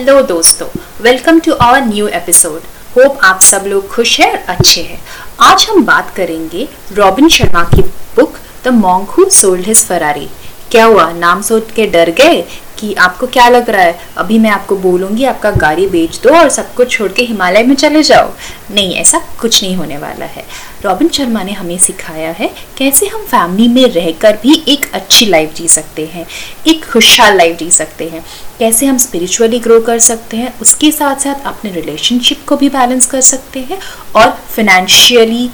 Hello 0.00 0.22
दोस्तों 0.22 0.66
welcome 1.00 1.40
to 1.40 1.52
our 1.52 1.80
new 1.80 2.08
episode 2.08 2.60
hope 2.96 3.18
आप 3.24 3.40
सब 3.40 3.64
लोग 3.66 3.88
खुश 3.88 4.20
हैं 4.20 4.32
और 4.32 4.38
अच्छे 4.48 4.82
हैं। 4.82 5.02
आज 5.40 5.66
हम 5.70 5.84
बात 5.84 6.14
करेंगे 6.16 6.68
रॉबिन 6.92 7.28
शर्मा 7.28 7.64
की 7.64 7.82
book 7.82 8.36
the 8.64 8.68
monk 8.68 9.08
who 9.08 9.24
sold 9.30 9.66
his 9.66 9.84
Ferrari 9.84 10.28
क्या 10.70 10.84
हुआ? 10.84 11.12
नाम 11.12 11.42
सोच 11.42 11.72
के 11.76 11.86
डर 11.86 12.10
गए? 12.10 12.44
कि 12.80 12.92
आपको 12.94 13.26
क्या 13.26 13.48
लग 13.48 13.70
रहा 13.70 13.82
है? 13.82 13.98
अभी 14.16 14.38
मैं 14.38 14.50
आपको 14.50 14.76
बोलूँगी, 14.76 15.24
आपका 15.24 15.50
गाड़ी 15.50 15.86
बेच 15.86 16.18
दो 16.20 16.30
और 16.30 16.48
सब 16.48 16.74
कुछ 16.74 16.90
छोड़ 16.90 17.10
के 17.12 17.22
हिमालय 17.22 17.62
में 17.62 17.74
चले 17.74 18.02
जाओ। 18.02 18.32
नहीं, 18.70 18.94
ऐसा 18.94 19.18
कुछ 19.40 19.62
नहीं 19.62 19.76
होने 19.76 19.98
वाला 19.98 20.24
है। 20.24 20.44
रॉबिन 20.84 21.08
शर्मा 21.08 21.42
ने 21.42 21.52
हमें 21.52 21.78
सिखाया 21.78 22.30
है 22.30 22.50
कैसे 22.76 23.06
हम 23.06 23.24
फैमिली 23.24 23.68
में 23.68 23.84
रहकर 23.90 24.38
भी 24.42 24.62
एक 24.68 24.90
अच्छी 24.92 25.26
लाइफ 25.26 25.54
जी 25.54 25.68
सकते 25.68 26.06
हैं, 26.06 26.26
एक 26.66 26.84
खुशहाल 26.84 27.36
लाइफ 27.36 27.58
जी 27.58 27.70
सकते 27.70 28.08
हैं। 28.08 28.24
कैसे 28.58 28.86
हम 28.86 28.98
स्पिरिचुअली 28.98 29.58
ग्रो 29.58 29.80
कर 29.80 29.98
सकते 29.98 30.36
हैं, 30.36 30.54
उसके 30.60 30.90
साथ 30.92 31.16
साथ 31.16 31.46
अपने 31.46 31.70
रिलेशनशिप 31.70 32.44
को 32.46 32.56
भी 32.56 32.68
बैलेंस 32.68 33.06
कर 33.06 33.20
सकते 33.20 33.60
हैं 33.60 33.78
और 34.16 34.38
फिनेंशियली 34.50 35.50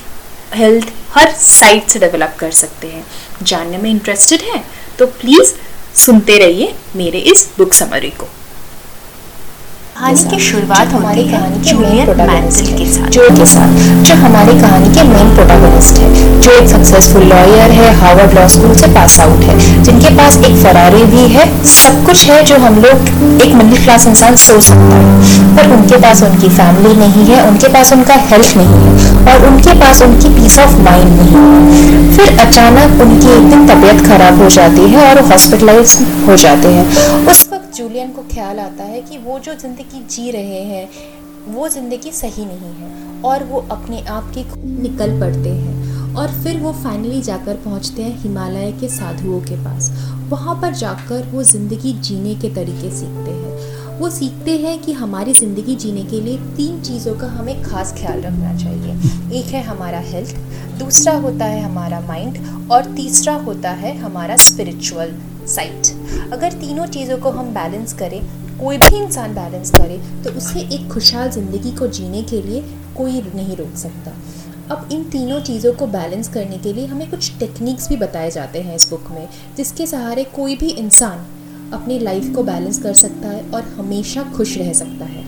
हेल्थ 0.55 0.93
हर 1.11 1.33
साइड 1.33 1.87
से 1.87 1.99
डेवलप 1.99 2.37
कर 2.39 2.51
सकते 2.51 2.87
हैं। 2.87 3.07
जानने 3.43 3.79
में 3.79 3.91
इंटरेस्टेड 3.91 4.43
हैं? 4.43 4.65
तो 4.99 5.07
प्लीज़ 5.07 5.53
सुनते 5.97 6.39
रहिए 6.39 6.75
मेरे 6.97 7.19
इस 7.19 7.51
बुक 7.59 7.73
समरी 7.73 8.11
को। 8.11 8.29
कहानी 10.01 10.25
की 10.31 10.39
शुरुआत 10.39 10.89
हमारी 10.89 11.23
कहानी 11.25 11.59
जूलियन 11.59 12.09
मैंटल 12.19 12.67
के 12.79 12.87
साथ। 12.93 13.09
जो 13.09 13.29
के 13.37 13.47
साथ 13.47 13.69
जो 14.03 14.15
हमारी 14.15 14.61
कहानी 14.61 14.89
के 14.95 15.03
मेन 15.03 15.35
प्रोटोगोनिस्ट 15.35 15.99
है। 15.99 16.41
जो 16.41 16.51
एक 16.51 16.69
सक्सेसफुल 16.69 17.23
लॉयर 17.23 17.71
है 17.71 17.95
हार्वर्ड 17.95 18.35
लॉ 18.35 18.49
स्कूल 18.49 18.75
से 18.75 18.87
पास 18.87 19.21
आउट 19.21 19.39
है। 19.39 19.83
जिनके 19.83 20.11
पास 20.15 20.37
एक 20.37 20.57
फरारी 20.57 21.03
भी 21.05 21.23
है। 21.29 21.65
सब 21.65 22.05
कुछ 22.07 22.25
है 22.25 22.45
जो 22.45 22.57
हम 22.57 22.75
लोग 22.75 23.43
एक 23.43 23.55
मिडिल 23.55 23.83
क्लास 23.85 24.07
इंसान 24.07 24.37
सोच 24.37 24.63
सकता 24.63 24.97
है। 24.97 25.57
पर 25.57 25.73
उनके 25.77 25.97
पास 25.97 26.23
उनकी 26.23 26.49
फैमिली 26.49 26.95
नहीं 26.95 27.27
है, 27.27 27.49
उनके 27.49 27.69
पास 27.69 27.93
उनका 27.93 28.15
हेल्थ 28.15 28.57
नहीं 28.57 28.83
है 28.85 29.35
और 29.35 29.47
उनके 29.47 29.75
पास 29.75 30.03
उनकी 30.03 30.29
पीस 30.29 30.59
ऑफ़ 30.59 30.77
माइंड 30.81 31.21
नहीं 31.21 31.37
है। 31.37 32.17
फिर 32.17 32.39
अचानक 32.39 33.01
उनकी 33.01 33.27
एक 33.27 33.51
दिन 33.51 33.67
तबीयत 33.67 34.07
खराब 34.07 34.43
हो 34.43 34.49
जाती 34.49 34.91
है 34.91 35.15
और 35.15 35.25
हॉस्पिटलाइज 35.33 36.07
हो 36.29 36.37
जाते 36.37 36.69
हैं। 36.69 36.87
उस 37.27 37.49
वक्त 37.53 37.66
जूलियन 37.77 38.13
को 38.13 38.23
ख्याल 38.33 38.61
आता 38.61 38.85
है 38.85 39.01
कि 39.03 39.19
वो 39.19 39.39
जो 39.39 39.55
ज़िंदगी 39.55 40.05
जी 40.07 40.31
रहे 40.31 40.63
हैं, 40.65 40.89
वो 41.49 41.69
ज़िंदगी 41.69 42.13
सही 42.13 42.45
नहीं 42.45 42.73
है 42.75 43.23
और 43.23 43.45
वो 43.45 43.59
अपने 43.71 44.01
आप 44.09 44.31
के 44.35 44.45
निकल 44.83 45.19
पड़ते 45.21 45.49
हैं 45.51 46.15
और 46.17 46.33
फिर 46.43 46.57
वो 46.61 46.73
फाइनली 46.75 47.21
जाकर 47.23 47.57
पहुँचते 47.65 48.03
हैं 48.03 48.19
हिमालय 48.23 48.73
के 48.81 48.89
साधुओं 48.89 49.41
के 49.41 49.57
पास। 49.65 49.91
वहाँ 50.31 50.55
पर 50.63 50.75
जाकर 50.75 51.29
वो 51.33 51.43
ज़िंदगी 51.45 51.93
जीने 52.01 52.35
के 52.35 52.55
तरीके 52.55 52.91
सीखते 52.97 53.31
हैं। 53.31 53.99
वो 53.99 54.11
सीखते 54.11 54.57
हैं 54.59 54.79
कि 54.83 54.93
हमारी 54.93 55.33
ज़िंदगी 55.35 55.75
जीने 55.77 56.05
के 56.05 56.21
लिए 56.21 56.39
तीन 56.57 56.81
चीज़ों 56.83 57.15
का 57.19 57.27
हमें 57.29 57.63
खास 57.63 57.95
ख्याल 57.99 58.21
रखना 58.23 58.57
चाहिए। 58.57 59.39
एक 59.41 59.53
है 59.55 59.63
हमारा 59.65 59.99
हेल्थ 60.07 60.37
दूसरा 60.79 61.17
होता 61.19 61.45
है 61.45 61.63
हमारा 61.63 62.01
माइंड 62.09 62.39
और 62.73 62.95
तीसरा 62.97 63.35
होता 63.45 63.71
है 63.75 63.97
हमारा 63.99 64.37
स्पिरिचुअल 64.39 65.15
साइट 65.49 65.96
अगर 66.33 66.53
तीनों 66.53 66.87
चीज़ों 66.89 67.19
को 67.19 67.31
हम 67.31 67.55
बैलेंस 67.55 67.93
करें, 67.93 68.21
कोई 68.59 68.79
भी 68.79 68.97
इंसान 68.97 69.35
बैलेंस 69.35 69.71
करे 69.71 69.99
तो 70.25 70.31
उसे 70.39 70.61
एक 70.75 70.89
खुशहाल 70.93 71.31
ज़िंदगी 71.31 71.73
को 71.77 71.87
जीने 71.89 72.23
के 72.23 72.41
लिए 72.43 72.61
कोई 72.97 73.21
नहीं 73.35 73.57
रोक 73.57 73.75
सकता। 73.77 74.13
अब 74.71 74.89
इन 74.93 75.03
तीनों 75.11 75.41
चीज़ों 75.41 75.73
को 75.73 75.87
बैलेंस 75.87 76.29
करने 76.29 76.59
के 76.59 76.73
लिए 76.73 76.87
हमें 76.87 77.11
कुछ 77.11 77.33
टेक्निक्स 77.39 77.89
भी 77.89 77.97
बताए 77.97 78.31
जाते 78.31 78.61
हैं 78.61 78.75
इस 78.77 78.89
बुक 78.91 79.11
में, 79.11 79.29
जिसके 79.57 79.87
सहारे 79.87 80.25
कोई 80.37 80.57
भी 80.57 80.71
इंसान 80.71 81.27
अपनी 81.73 81.99
लाइफ 81.99 82.35
को 82.35 82.43
बैलेंस 82.43 82.83
कर 82.83 82.95
सकता 82.95 83.29
है 83.29 83.43
और 83.51 83.63
हमेशा 83.77 84.23
खुश 84.37 84.57
रह 84.59 84.73
सकता 84.73 85.05
है। 85.05 85.25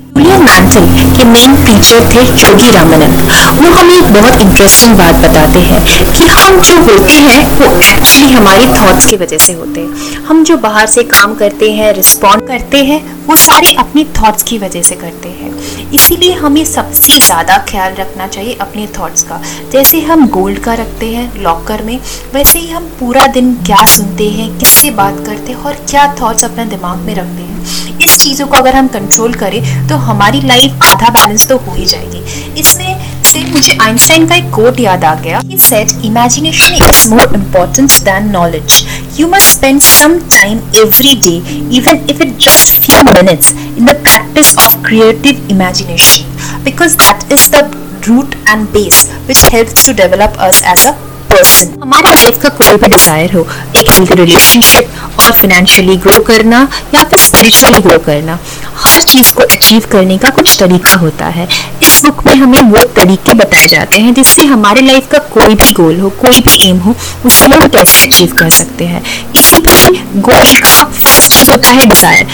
मैंटल 0.69 1.17
के 1.17 1.25
मेन 1.25 1.55
टीचर 1.57 2.01
थे 2.11 2.25
जोगी 2.37 2.71
रामानंद 2.71 3.61
वो 3.61 3.71
हमें 3.71 3.95
एक 3.95 4.13
बहुत 4.15 4.41
इंटरेस्टिंग 4.41 4.97
बात 4.99 5.15
बताते 5.19 5.61
हैं 5.61 5.81
कि 6.13 6.27
हम 6.27 6.61
जो 6.61 6.77
होते 6.79 7.13
हैं, 7.13 7.45
वो 7.59 7.67
एक्चुअली 7.83 8.31
हमारी 8.33 8.67
थॉट्स 8.75 9.07
की 9.07 9.17
वजह 9.17 9.39
से 9.39 9.53
होते 9.53 9.81
हैं। 9.81 10.25
हम 10.25 10.43
जो 10.45 10.57
बाहर 10.57 10.87
से 10.87 11.03
काम 11.05 11.35
करते 11.35 11.71
हैं 11.73 11.93
रिस्पॉन्ड 11.95 12.47
करते 12.49 12.85
हैं, 12.85 13.01
वो 13.27 13.37
सारे 13.37 13.75
अपने 13.75 14.05
थॉट्स 14.19 14.43
की 14.43 14.59
वजह 14.59 14.83
से 14.83 14.97
करते 14.97 15.29
हैं। 15.31 15.91
इसीलिए 15.93 16.33
हमें 16.35 16.65
सबसे 16.65 17.19
ज़्यादा 17.21 17.59
ख्याल 17.69 17.95
रखना 17.95 18.27
चाहिए 18.27 18.55
अपने 18.61 18.87
थॉट्स 18.99 19.23
का। 19.23 19.41
जैसे 19.73 20.01
हम 20.01 20.27
गोल्ड 20.29 20.59
का 20.59 20.75
रखते 20.75 21.15
हैं 21.15 21.43
लॉकर 21.43 21.83
में, 21.83 21.99
वैसे 22.35 22.59
ही 22.59 22.69
हम 22.69 22.85
पूरा 23.01 23.27
दिन 23.33 23.55
क्या 23.67 23.85
सुनते 23.97 24.29
हैं, 24.31 24.57
किससे 24.59 24.91
बात 24.93 25.25
करते 25.27 25.53
हैं 25.53 25.59
और 25.59 25.85
क्या 25.91 26.07
थॉट्स 26.21 26.45
अपने 26.45 26.65
दिमाग 26.67 26.99
में 26.99 27.15
रखते 27.15 27.43
हैं। 27.43 27.88
चीज़ों 28.17 28.47
को 28.47 28.57
अगर 28.57 28.75
हम 28.77 28.89
कंट्रोल 28.89 29.35
करें 29.35 29.89
तो 29.89 29.97
हमारी 30.09 30.41
लाइफ 30.47 30.83
आधा 30.85 31.09
बैलेंस 31.11 31.47
तो 31.49 31.57
हो 31.59 31.75
ही 31.75 31.85
जाएगी। 31.87 32.61
इसमें 32.61 33.23
से 33.25 33.45
मुझे 33.53 33.77
आइंस्टाइन 33.83 34.27
का 34.29 34.35
एक 34.35 34.51
कोट 34.55 34.81
याद 34.81 35.05
आ 35.05 35.15
गया। 35.23 35.41
He 35.45 35.59
said 35.59 36.05
imagination 36.05 36.75
is 36.89 37.09
more 37.15 37.35
important 37.35 37.91
than 38.05 38.31
knowledge 38.31 38.85
you 39.19 39.29
must 39.29 39.55
spend 39.57 39.81
some 39.83 40.19
time 40.31 40.61
every 40.77 41.15
day 41.27 41.37
even 41.79 42.07
if 42.11 42.23
it 42.23 42.39
just 42.47 42.81
few 42.87 43.03
minutes 43.13 43.53
in 43.53 43.85
the 43.85 43.97
practice 44.07 44.57
of 44.59 44.83
creative 44.87 45.47
imagination 45.51 46.65
because 46.65 46.97
that 46.97 47.33
is 47.33 47.51
the 47.57 47.71
root 48.07 48.35
and 48.51 48.69
base 48.75 48.99
which 49.29 49.41
helps 49.53 49.85
to 49.85 49.93
develop 49.93 50.37
us 50.45 50.59
as 50.73 50.85
a 50.87 50.93
person 51.31 51.81
हमारे 51.83 52.11
life 52.13 52.41
का 52.43 52.49
कोई 52.59 52.77
भी 52.77 52.89
desire 52.89 53.33
हो, 53.33 53.47
एक 53.77 53.91
healthy 53.91 54.15
relationship 54.15 55.21
और 55.21 55.33
financially 55.33 55.97
grow 55.99 56.21
करना 56.23 56.61
या 56.95 57.03
फिर 57.03 57.19
स्पिरिचुअली 57.19 57.81
ग्रो 57.81 57.99
करना, 58.07 58.39
हर 58.85 59.03
चीज़ 59.03 59.33
को 59.35 59.43
अचीव 59.45 59.87
करने 59.93 60.19
का 60.19 60.31
कुछ 60.31 60.59
तरीका 60.59 60.95
होता 60.97 61.27
है। 61.29 61.49
इस 61.83 62.01
बुक 62.05 62.25
में 62.27 62.35
हमें 62.35 62.61
वो 62.71 62.85
तरीके 62.97 63.35
बताए 63.35 63.67
जाते 63.69 64.01
हैं 64.01 64.15
जिससे 64.15 64.45
हमारे 64.47 64.81
लाइफ 64.83 65.09
का 65.13 65.19
कोई 65.35 65.55
भी 65.55 65.73
गोल 65.73 66.01
हो, 66.01 66.11
कोई 66.23 66.41
भी 66.41 66.69
एम 66.69 66.79
हो 66.79 66.95
उसे 67.27 67.47
हम 67.47 67.67
कैसे 67.69 68.07
अचीव 68.07 68.35
कर 68.39 68.51
सकते 68.53 68.87
हैं। 68.87 69.03
किसी 69.33 69.61
भी 69.61 69.99
गोल 70.21 70.55
का 70.61 70.85
फ़र्स्ट 70.85 71.33
चीज़ 71.33 71.51
होता 71.51 71.69
है 71.71 71.87
डिज़ायर 71.87 72.27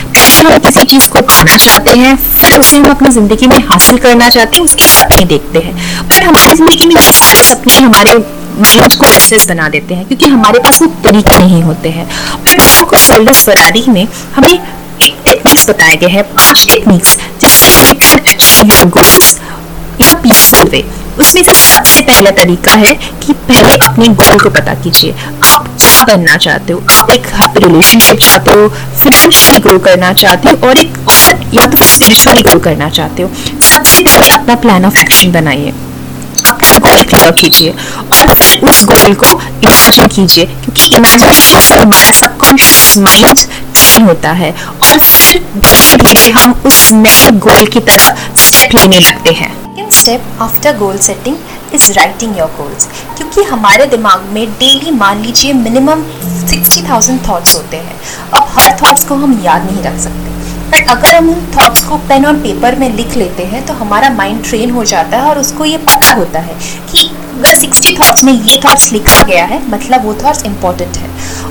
हम 0.44 0.59
किसी 0.60 0.84
चीज़ 0.87 1.09
को 1.10 1.21
पाना 1.22 1.56
चाहते 1.59 1.91
हैं, 1.99 2.16
फिर 2.16 2.59
उसे 2.60 2.77
हम 2.77 2.91
अपनी 2.91 3.10
ज़िंदगी 3.10 3.47
में 3.47 3.59
हासिल 3.71 3.99
करना 3.99 4.28
चाहते 4.28 4.56
हैं, 4.56 4.65
उसके 4.65 4.84
सपने 4.84 5.25
देखते 5.27 5.59
हैं। 5.59 5.75
बट 6.09 6.22
हमारी 6.22 6.55
ज़िंदगी 6.55 6.87
में 6.87 6.94
ये 6.97 7.12
सारे 7.12 7.43
सपने 7.44 7.77
हमारे 7.78 8.15
माइंड 8.56 8.94
को 8.94 9.06
रेस्टलेस 9.06 9.47
बना 9.49 9.69
देते 9.69 9.94
हैं, 9.94 10.06
क्योंकि 10.06 10.27
हमारे 10.28 10.59
पास 10.59 10.81
वो 10.82 10.88
तरीके 11.05 11.38
नहीं 11.38 11.62
होते 11.62 11.88
हैं। 11.91 12.06
बट 12.44 12.60
को 12.84 12.97
सोल्डस 12.99 13.44
फरारी 13.47 13.84
में 13.88 14.06
हमें 14.37 14.53
एक 14.53 15.16
टेक्निक्स 15.25 15.69
बताए 15.69 15.97
गए 15.97 16.09
हैं, 16.09 16.22
पाँच 16.34 16.66
टेक्निक्स 16.66 17.16
जिससे 17.41 17.71
you 17.78 17.94
can 17.97 18.34
achieve 18.34 18.72
your 18.72 18.88
goals 18.91 19.38
in 20.00 20.09
a 20.09 20.15
peaceful 20.22 20.69
way 20.71 20.84
उसमें 21.21 21.43
से 21.43 21.53
सबसे 21.55 22.00
पहला 22.03 22.31
तरीका 22.37 22.72
है 22.76 22.94
कि 23.22 23.32
पहले 23.49 23.75
अपने 23.87 24.09
गोल 24.21 24.38
को 24.41 24.50
पता 24.50 24.75
कीजिए। 24.76 25.15
बनना 26.05 26.37
चाहते 26.38 26.72
हो? 26.72 26.82
आप 26.93 27.10
एक 27.10 27.27
हैप्पी 27.34 27.60
रिलेशनशिप 27.60 28.19
चाहते 28.19 28.50
हो 28.50 28.69
फिनेंशियली 28.69 29.59
ग्रो 29.60 29.78
करना 29.78 30.12
चाहते 30.15 30.49
हो 30.49 30.69
और 30.69 30.78
एक 30.78 30.99
और 31.09 31.50
या 31.55 31.66
तो 31.66 31.84
स्पिरिचुअली 31.87 32.43
ग्रो 32.43 32.59
करना 32.60 32.88
चाहते 32.91 33.22
हो। 33.22 33.31
सबसे 33.72 34.03
पहले 34.03 34.31
अपना 34.31 34.55
प्लान 34.56 34.84
ऑफ़ 34.84 34.99
एक्शन 34.99 35.32
बनाइए। 35.32 35.72
अपना 36.47 36.77
गोल 36.78 37.03
क्लियर 37.03 37.31
कीजिए 37.32 37.71
और 37.71 38.34
फिर 38.34 38.65
उस 38.69 38.84
गोल 38.84 39.15
को 39.15 39.27
इमेजिन 39.65 40.06
कीजिए, 40.06 40.44
क्योंकि 40.44 40.87
इमेजिनेशन 40.87 41.60
से 41.60 41.75
हमारा 41.75 42.11
सबकॉन्शियस 42.12 42.97
माइंड 42.99 43.38
ट्रेन 43.75 44.03
होता 44.03 44.32
है 44.32 44.50
और 44.53 44.99
फिर 45.00 45.38
धीरे 45.56 45.97
धीरे 45.97 46.28
हम 46.31 46.53
उस 46.66 46.88
नए 46.94 47.31
गोल 47.38 47.66
की 47.66 47.81
तरफ़ 47.82 48.38
स्टेप 48.41 48.75
लेने 48.75 49.00
लगते 49.00 49.32
हैं। 49.34 49.53
Step 49.93 50.43
after 50.43 50.76
goal 50.76 50.99
setting 50.99 51.37
is 51.75 51.91
writing 51.93 52.37
your 52.39 52.51
goals 52.59 52.89
क्योंकि 53.17 53.43
हमारे 53.45 53.87
दिमाग 53.87 54.23
में 54.33 54.47
डेली 54.53 54.91
मान 54.93 55.23
लीजिए 55.23 55.53
मिनिमम 55.55 56.03
सिक्सटी 56.47 56.83
थाउज़ेंड 56.89 57.21
थाट्स 57.21 57.55
होते 57.57 57.77
हैं। 57.77 57.97
अब 58.33 58.47
हर 58.51 58.77
थाट्स 58.83 59.05
को 59.05 59.15
हम 59.15 59.41
याद 59.45 59.71
नहीं 59.71 59.83
रख 59.83 59.99
सकते। 60.01 60.33
बट 60.71 60.89
अगर 60.91 61.15
हम 61.15 61.29
उन 61.31 61.41
थाट्स 61.53 61.85
को 61.85 61.97
पेन 62.09 62.25
और 62.27 62.37
पेपर 62.43 62.79
में 62.79 62.88
लिख 62.91 63.17
लेते 63.17 63.44
हैं 63.44 63.65
तो 63.67 63.75
हमारा 63.75 64.11
माइंड 64.11 64.43
ट्रेन 64.44 64.71
हो 64.71 64.85
जाता 64.85 65.17
है 65.17 65.31
और 65.31 65.38
उसको 65.38 65.65
ये 65.65 65.79
पता 65.81 66.12
होता 66.12 66.41
है 66.41 66.55
कि 66.93 67.11
अगर 67.37 67.55
60 67.56 67.99
थॉट्स 68.00 68.25
में 68.25 68.32
ये 68.32 68.61
थाट्स 68.65 68.91
लिखा 68.93 69.23
गया 69.23 69.44
है 69.44 69.61
मतलब 69.71 70.05
वो 70.05 70.15
थाट्स 70.15 70.44
इंपॉर्टेंट 70.44 70.97
है। 70.97 71.09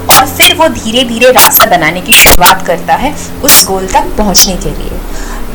और 0.10 0.26
फिर 0.28 0.56
वो 0.56 0.68
धीरे 0.70 1.04
धीरे 1.04 1.32
रास्ता 1.32 1.66
बनाने 1.68 2.02
की 2.02 2.14
शुरुआत 2.14 2.66
करता 2.68 2.96
है 2.96 3.14
उस 3.44 3.64
गोल 3.68 3.88
तक 3.88 4.16
पहुँचने 4.18 4.56
के 4.56 4.70
लिए। 4.72 5.00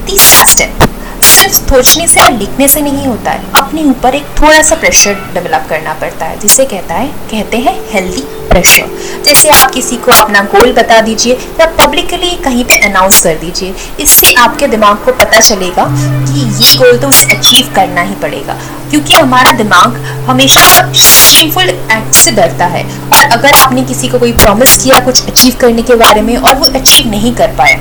तीसरा 0.07 0.45
स्टेप 0.45 0.85
सिर्फ़ 1.31 1.55
सोचने 1.55 2.07
से 2.09 2.21
और 2.21 2.33
लिखने 2.33 2.69
से 2.69 2.81
नहीं 2.81 3.07
होता 3.07 3.31
है। 3.31 3.45
अपने 3.57 3.83
ऊपर 3.85 4.15
एक 4.15 4.27
थोड़ा 4.41 4.61
सा 4.63 4.75
प्रेशर 4.77 5.15
डेवलप 5.35 5.67
करना 5.71 5.95
पड़ता 5.95 6.27
है, 6.27 6.39
जिसे 6.41 6.65
कहता 6.65 6.95
है, 6.95 7.09
कहते 7.31 7.57
हैं 7.59 7.79
हेल्दी 7.93 8.23
प्रेशर 8.51 8.97
जैसे 9.25 9.49
आप 9.51 9.71
किसी 9.71 9.97
को 9.97 10.13
अपना 10.15 10.43
गोल 10.53 10.73
बता 10.73 11.01
दीजिए 11.01 11.35
या 11.61 11.67
पब्लिकली 11.79 12.31
कहीं 12.45 12.65
पे 12.65 12.77
अनाउंस 12.81 13.21
कर 13.21 13.35
दीजिए, 13.35 13.75
इससे 14.01 14.33
आपके 14.37 14.67
दिमाग 14.67 15.05
को 15.05 15.13
पता 15.15 15.41
चलेगा 15.41 15.85
कि 15.91 16.41
ये 16.65 16.77
गोल 16.77 16.99
तो 16.99 17.09
उसे 17.09 17.37
अचीव 17.37 17.73
करना 17.75 18.03
ही 18.03 18.15
पड़ेगा। 18.23 18.57
क्योंकि 18.91 19.15
हमारा 19.15 19.51
दिमाग 19.53 19.97
हमेशा 20.29 20.93
शेमफुल 20.95 21.69
एक्ट 21.69 22.15
से 22.15 22.31
डरता 22.33 22.67
है। 22.67 22.85
और 23.09 23.33
अगर 23.33 23.55
आपने 23.55 23.83
किसी 23.83 24.09
को 24.09 24.19
कोई 24.19 24.33
प्रॉमिस 24.35 24.83
किया 24.83 24.99
कुछ 25.01 25.27
अचीव 25.27 25.57
करने 25.61 25.83
के 25.83 25.95
बारे 25.97 26.21
में 26.21 26.37
और 26.37 26.55
वो 26.55 26.67
अचीव 26.71 27.11
नहीं 27.11 27.35
कर 27.35 27.55
पाए 27.59 27.75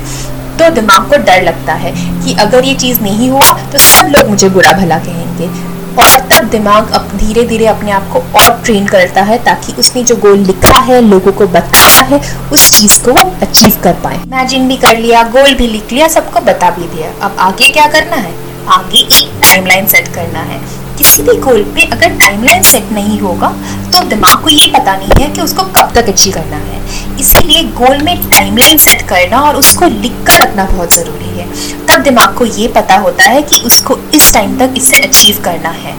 तो 0.57 0.69
दिमाग 0.71 1.09
को 1.09 1.18
डर 1.24 1.44
लगता 1.44 1.74
है 1.75 1.92
कि 2.21 2.33
अगर 2.39 2.65
ये 2.65 2.74
चीज़ 2.75 3.01
नहीं 3.01 3.30
हुआ 3.30 3.51
तो 3.71 3.80
सब 3.80 4.07
लोग 4.07 4.30
मुझे 4.30 4.50
बुरा 4.50 4.71
भला 4.74 4.98
कहेंगे। 5.00 5.50
और 5.98 6.19
तब 6.31 6.48
दिमाग 6.50 6.92
अब 6.94 7.09
धीरे 7.18 7.44
धीरे 7.44 7.65
अपने 7.65 7.92
आप 7.92 8.09
को 8.13 8.19
और 8.39 8.62
ट्रेन 8.65 8.88
करता 8.88 9.21
है 9.21 9.38
ताकि 9.44 9.74
उसने 9.74 10.04
जो 10.04 10.15
गोल 10.15 10.38
लिखा 10.39 10.80
है, 10.80 11.01
लोगों 11.01 11.31
को 11.31 11.48
बताया 11.48 12.01
है, 12.01 12.19
उस 12.54 12.69
चीज़ 12.71 13.01
को 13.04 13.12
वो 13.12 13.24
अचीव 13.42 13.80
कर 13.83 13.94
पाए। 14.04 14.15
इमेजिन 14.18 14.68
भी 14.68 14.77
कर 14.77 14.98
लिया 14.98 15.24
गोल 15.30 15.54
भी 15.54 15.68
लिख 15.68 15.92
लिया, 15.92 16.07
सबको 16.07 16.39
बता 16.42 16.69
भी 16.69 16.88
दिया। 16.88 17.12
अब 17.21 17.36
आगे 17.39 17.69
क्या 17.69 17.88
करना 17.88 18.15
है? 18.18 18.33
आगे 18.69 18.98
एक 18.98 19.31
टाइमलाइन 19.42 19.88
सेट 19.88 20.07
करना 20.07 20.39
है। 20.42 20.60
किसी 20.98 21.22
भी 21.24 21.36
गोल 21.40 21.64
पे 21.76 21.84
अगर 21.86 22.18
टाइमलाइन 22.20 22.64
सेट 22.64 22.92
नहीं 22.92 23.20
होगा 23.20 23.48
तो 23.94 24.04
दिमाग 24.10 24.44
को 24.44 24.50
ये 24.50 24.68
पता 24.72 24.96
नहीं 24.96 25.22
है 25.22 25.30
कि 25.34 25.42
उसको 25.42 25.64
कब 25.72 25.92
तक 25.96 26.10
अचीव 26.10 26.34
करना 26.34 26.58
है। 26.58 26.76
इसीलिए 27.20 27.64
गोल 27.74 28.02
में 28.04 28.30
टाइमलाइन 28.30 28.78
सेट 28.78 29.02
करना 29.10 29.42
और 29.42 29.56
उसको 29.56 29.86
लिख 29.86 30.14
कर 30.28 30.42
रखना 30.42 30.66
बहुत 30.66 30.94
ज़रूरी 30.94 31.30
है। 31.30 31.46
तब 31.88 32.04
दिमाग 32.04 32.34
को 32.36 32.46
ये 32.46 32.68
पता 32.76 32.96
होता 32.98 33.24
है 33.26 33.42
कि 33.42 33.62
उसको 33.66 33.98
इस 34.16 34.34
टाइम 34.34 34.58
तक 34.60 34.74
इसे 34.78 35.00
अचीव 35.00 35.42
करना 35.46 35.70
है 35.78 35.94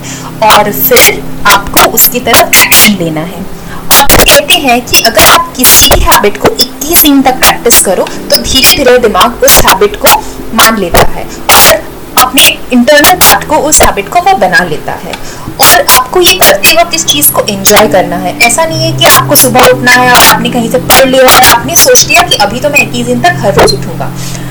और 0.49 0.73
फिर 0.73 1.23
आपको 1.47 1.89
उसकी 1.91 2.21
तरफ़ 2.21 2.65
एक्शन 2.65 2.97
लेना 3.05 3.21
है। 3.23 3.43
और 3.91 4.06
कहते 4.06 4.55
हैं 4.61 4.81
कि 4.87 5.03
अगर 5.03 5.29
आप 5.29 5.53
किसी 5.56 5.91
भी 5.91 6.00
हैबिट 6.03 6.37
को 6.39 6.49
21 6.56 7.03
दिन 7.03 7.23
तक 7.23 7.39
प्रैक्टिस 7.39 7.81
करो 7.83 8.05
तो 8.31 8.43
धीरे 8.43 8.77
धीरे 8.77 8.99
दिमाग 8.99 9.45
उस 9.45 9.62
हैबिट 9.65 9.97
को 9.97 10.17
मान 10.55 10.79
लेता 10.79 11.06
है। 11.09 11.25
और 11.50 11.83
अपने 12.28 12.48
इंटरनल 12.72 13.14
पार्ट 13.16 13.44
को, 13.44 13.56
उस 13.69 13.80
हैबिट 13.80 14.08
को 14.08 14.20
वो 14.20 14.36
बना 14.38 14.62
लेता 14.64 14.92
है। 15.04 15.12
और 15.60 15.84
आपको 15.90 16.20
ये 16.20 16.34
करते 16.34 16.72
वक्त 16.72 16.94
इस 16.94 17.04
चीज़ 17.06 17.30
को 17.32 17.44
एंजॉय 17.50 17.88
करना 17.88 18.16
है। 18.16 18.36
ऐसा 18.40 18.64
नहीं 18.64 18.82
है 18.82 18.92
कि 18.98 19.04
आपको 19.06 19.36
सुबह 19.36 19.66
उठना 19.66 19.92
है 19.92 20.10
और 20.10 20.22
आपने 20.25 20.50
कहीं 20.50 20.70
से 20.70 20.78
पढ़ 20.80 21.08
लिया 21.08 21.22
और 21.25 21.42
आपने 21.48 21.76
सोच 21.76 22.06
लिया 22.08 22.22
कि 22.22 22.36
अभी 22.36 22.60
तो 22.60 22.70
मैं 22.70 22.82
इक्कीस 22.82 23.06
दिन 23.06 23.20
तक 23.20 23.40
हर 23.40 23.54
रोज 23.54 23.75
उठूँगा। 23.75 24.10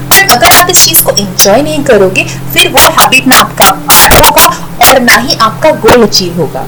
पर 0.10 0.30
अगर 0.32 0.52
आप 0.54 0.70
इस 0.70 0.86
चीज़ 0.86 1.04
को 1.04 1.12
एंजॉय 1.12 1.62
नहीं 1.62 1.84
करोगे, 1.84 2.24
फिर 2.54 2.68
वो 2.70 2.90
हैबिट 2.92 3.28
ना 3.28 3.36
आपका 3.36 3.72
पार्ट 3.88 4.22
होगा 4.22 4.48
और 4.82 5.00
ना 5.02 5.18
ही 5.18 5.36
आपका 5.42 5.72
गोल 5.78 6.04
अचीव 6.04 6.38
होगा। 6.38 6.66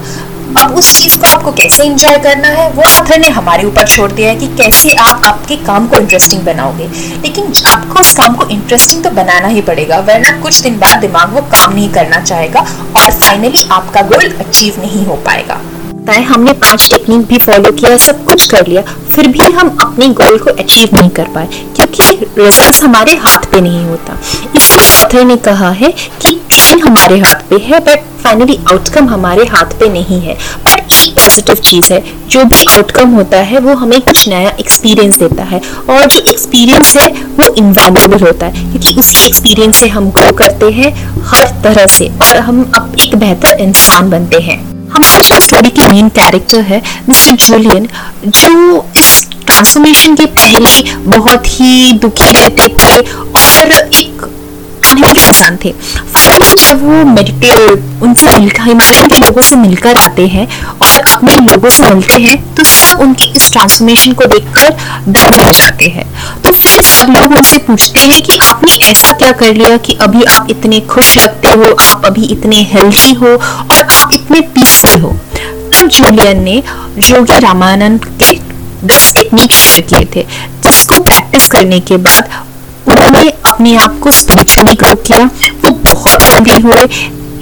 अब 0.57 0.75
उस 0.77 0.97
चीज़ 0.97 1.17
को 1.19 1.27
आपको 1.27 1.51
कैसे 1.51 1.83
एंजॉय 1.83 2.17
करना 2.19 2.47
है, 2.47 2.69
वो 2.69 2.83
ऑथर 2.83 3.19
ने 3.19 3.27
हमारे 3.29 3.63
ऊपर 3.63 3.87
छोड़ 3.87 4.11
दिया 4.11 4.29
है 4.29 4.35
कि 4.35 4.47
कैसे 4.57 4.93
आप 4.99 5.25
आपके 5.25 5.55
काम 5.65 5.87
को 5.87 5.97
इंटरेस्टिंग 5.97 6.41
बनाओगे। 6.43 6.87
लेकिन 7.21 7.53
आपको 7.67 7.99
उस 7.99 8.13
काम 8.13 8.35
को 8.35 8.47
इंटरेस्टिंग 8.47 9.03
तो 9.03 9.09
बनाना 9.11 9.47
ही 9.47 9.61
पड़ेगा, 9.61 9.99
वरना 9.99 10.31
कुछ 10.41 10.61
दिन 10.61 10.79
बाद 10.79 10.99
दिमाग 10.99 11.33
वो 11.33 11.41
काम 11.51 11.73
नहीं 11.73 11.89
करना 11.89 12.21
चाहेगा 12.21 12.59
और 12.97 13.11
फाइनली 13.11 13.67
आपका 13.71 14.01
गोल 14.03 14.31
अचीव 14.39 14.81
नहीं 14.81 15.05
हो 15.05 15.15
पाएगा। 15.25 15.61
हमने 16.09 16.53
पाँच 16.53 16.89
टेक्निक 16.91 17.25
भी 17.27 17.37
फॉलो 17.37 17.71
किया, 17.71 17.97
सब 17.97 18.23
कुछ 18.25 18.47
कर 18.51 18.67
लिया, 18.67 18.81
फिर 19.11 19.27
भी 19.27 19.51
हम 19.51 19.67
अपने 19.81 20.07
गोल 20.09 20.37
को 20.37 20.51
अचीव 20.53 20.89
नहीं 20.93 21.09
कर 21.09 21.27
पाए, 21.33 21.47
क्योंकि 21.75 22.03
रिज़ल्ट 22.37 22.83
हमारे 22.83 23.15
हाथ 23.17 23.45
पे 23.51 23.61
नहीं 23.61 23.83
होता। 23.85 24.17
इसलिए 24.55 24.85
ऑथर 24.95 25.23
ने 25.23 25.35
कहा 25.37 25.69
है 25.71 25.91
कि 26.21 26.39
ट्रेन 26.69 26.81
हमारे 26.81 27.17
हाथ 27.19 27.35
पे 27.49 27.55
है 27.63 27.79
बट 27.79 28.01
फाइनली 28.23 28.57
आउटकम 28.71 29.07
हमारे 29.09 29.45
हाथ 29.45 29.71
पे 29.79 29.87
नहीं 29.89 30.19
है। 30.21 30.33
पर 30.65 30.79
एक 30.79 31.13
पॉजिटिव 31.15 31.55
चीज़ 31.55 31.91
है, 31.93 32.01
जो 32.29 32.43
भी 32.43 32.65
आउटकम 32.65 33.09
होता 33.09 33.37
है, 33.41 33.59
वो 33.59 33.73
हमें 33.75 33.99
कुछ 34.01 34.27
नया 34.29 34.49
एक्सपीरियंस 34.59 35.17
देता 35.17 35.43
है। 35.43 35.61
और 35.89 36.05
जो 36.05 36.19
एक्सपीरियंस 36.31 36.95
है, 36.97 37.07
वो 37.39 37.53
इनवैल्यूएबल 37.55 38.25
होता 38.25 38.45
है, 38.45 38.69
क्योंकि 38.71 38.95
उसी 38.99 39.25
एक्सपीरियंस 39.27 39.77
से 39.77 39.87
हम 39.87 40.09
ग्रो 40.09 40.31
करते 40.33 40.71
हैं, 40.71 40.93
हर 41.25 41.47
तरह 41.63 41.87
से, 41.87 42.11
और 42.21 42.37
हम 42.39 42.63
अब 42.75 42.95
एक 42.99 43.15
बेहतर 43.15 43.61
इंसान 43.61 44.09
बनते 44.09 44.39
हैं। 44.39 44.57
हमारी 44.89 45.23
जो 45.23 45.39
स्टोरी 45.39 45.69
के 45.69 45.87
मेन 45.87 46.09
कैरेक्टर 46.09 46.61
है 46.61 46.81
मिस्टर 47.09 47.35
जूलियन 47.37 47.87
जो 48.27 48.85
इस 48.97 49.27
ट्रांसफॉर्मेशन 49.45 50.15
के 50.15 50.25
पहले 50.37 50.81
बहुत 51.09 51.47
ही 51.47 51.91
दुखी 51.93 52.31
रहते 52.31 52.67
थे, 52.75 53.01
और 53.39 53.71
एक 53.71 54.27
अनहेल्दी 54.99 55.21
इंसान 55.21 55.57
थे। 55.63 55.71
फाइनली 56.13 56.55
जब 56.55 56.83
वो 56.83 57.03
मेडिटेट 57.05 58.03
उनसे 58.03 58.37
मिलकर 58.39 58.63
हिमालय 58.63 59.07
के 59.07 59.17
लोगों 59.17 59.41
से 59.41 59.55
मिलकर 59.55 59.97
आते 59.97 60.27
हैं 60.27 60.47
और 60.71 60.99
अपने 60.99 61.35
लोगों 61.37 61.69
से 61.69 61.93
मिलते 61.93 62.21
हैं 62.21 62.37
तो 62.55 62.63
सब 62.65 62.99
उनकी 63.01 63.31
इस 63.35 63.51
ट्रांसफॉर्मेशन 63.51 64.13
को 64.13 64.25
देखकर 64.25 64.69
दंग 65.07 65.35
रह 65.35 65.51
जाते 65.51 65.87
हैं। 65.89 66.05
तो 66.41 66.51
फिर 66.51 66.81
सब 66.81 67.13
लोग 67.17 67.35
उनसे 67.37 67.57
पूछते 67.67 67.99
हैं 68.01 68.21
कि 68.21 68.37
आपने 68.43 68.75
ऐसा 68.85 69.11
क्या 69.13 69.31
कर 69.41 69.53
लिया 69.53 69.77
कि 69.77 69.93
अभी 70.01 70.23
आप 70.25 70.47
इतने 70.49 70.79
खुश 70.89 71.17
लगते 71.17 71.49
हो, 71.49 71.73
आप 71.73 72.05
अभी 72.05 72.25
इतने 72.27 72.61
हेल्थी 72.73 73.13
हो 73.13 73.27
और 73.27 73.81
आप 73.81 74.13
इतने 74.13 74.41
पीसफुल 74.55 74.99
हो? 75.01 75.15
तब 75.73 75.87
जूलियन 75.87 76.43
ने 76.43 76.61
योगी 77.09 77.39
रामानंद 77.39 78.05
के 78.21 78.37
दस 78.87 79.11
टेक्निक 79.15 79.51
शेयर 79.51 79.81
किए 79.83 80.05
थे, 80.15 80.27
जिसको 80.63 80.99
प्रैक्टिस 80.99 81.47
करने 81.47 81.79
के 81.81 81.97
बाद 81.99 82.29
उन्होंने 83.07 83.29
अपने 83.45 83.75
आप 83.75 83.99
को 83.99 84.11
स्पिरिचुअली 84.11 84.73
ग्रो 84.73 84.95
किया। 84.95 85.25
वो 85.65 85.69
बहुत 85.69 86.21
हेल्दी 86.21 86.59
हुए। 86.59 86.83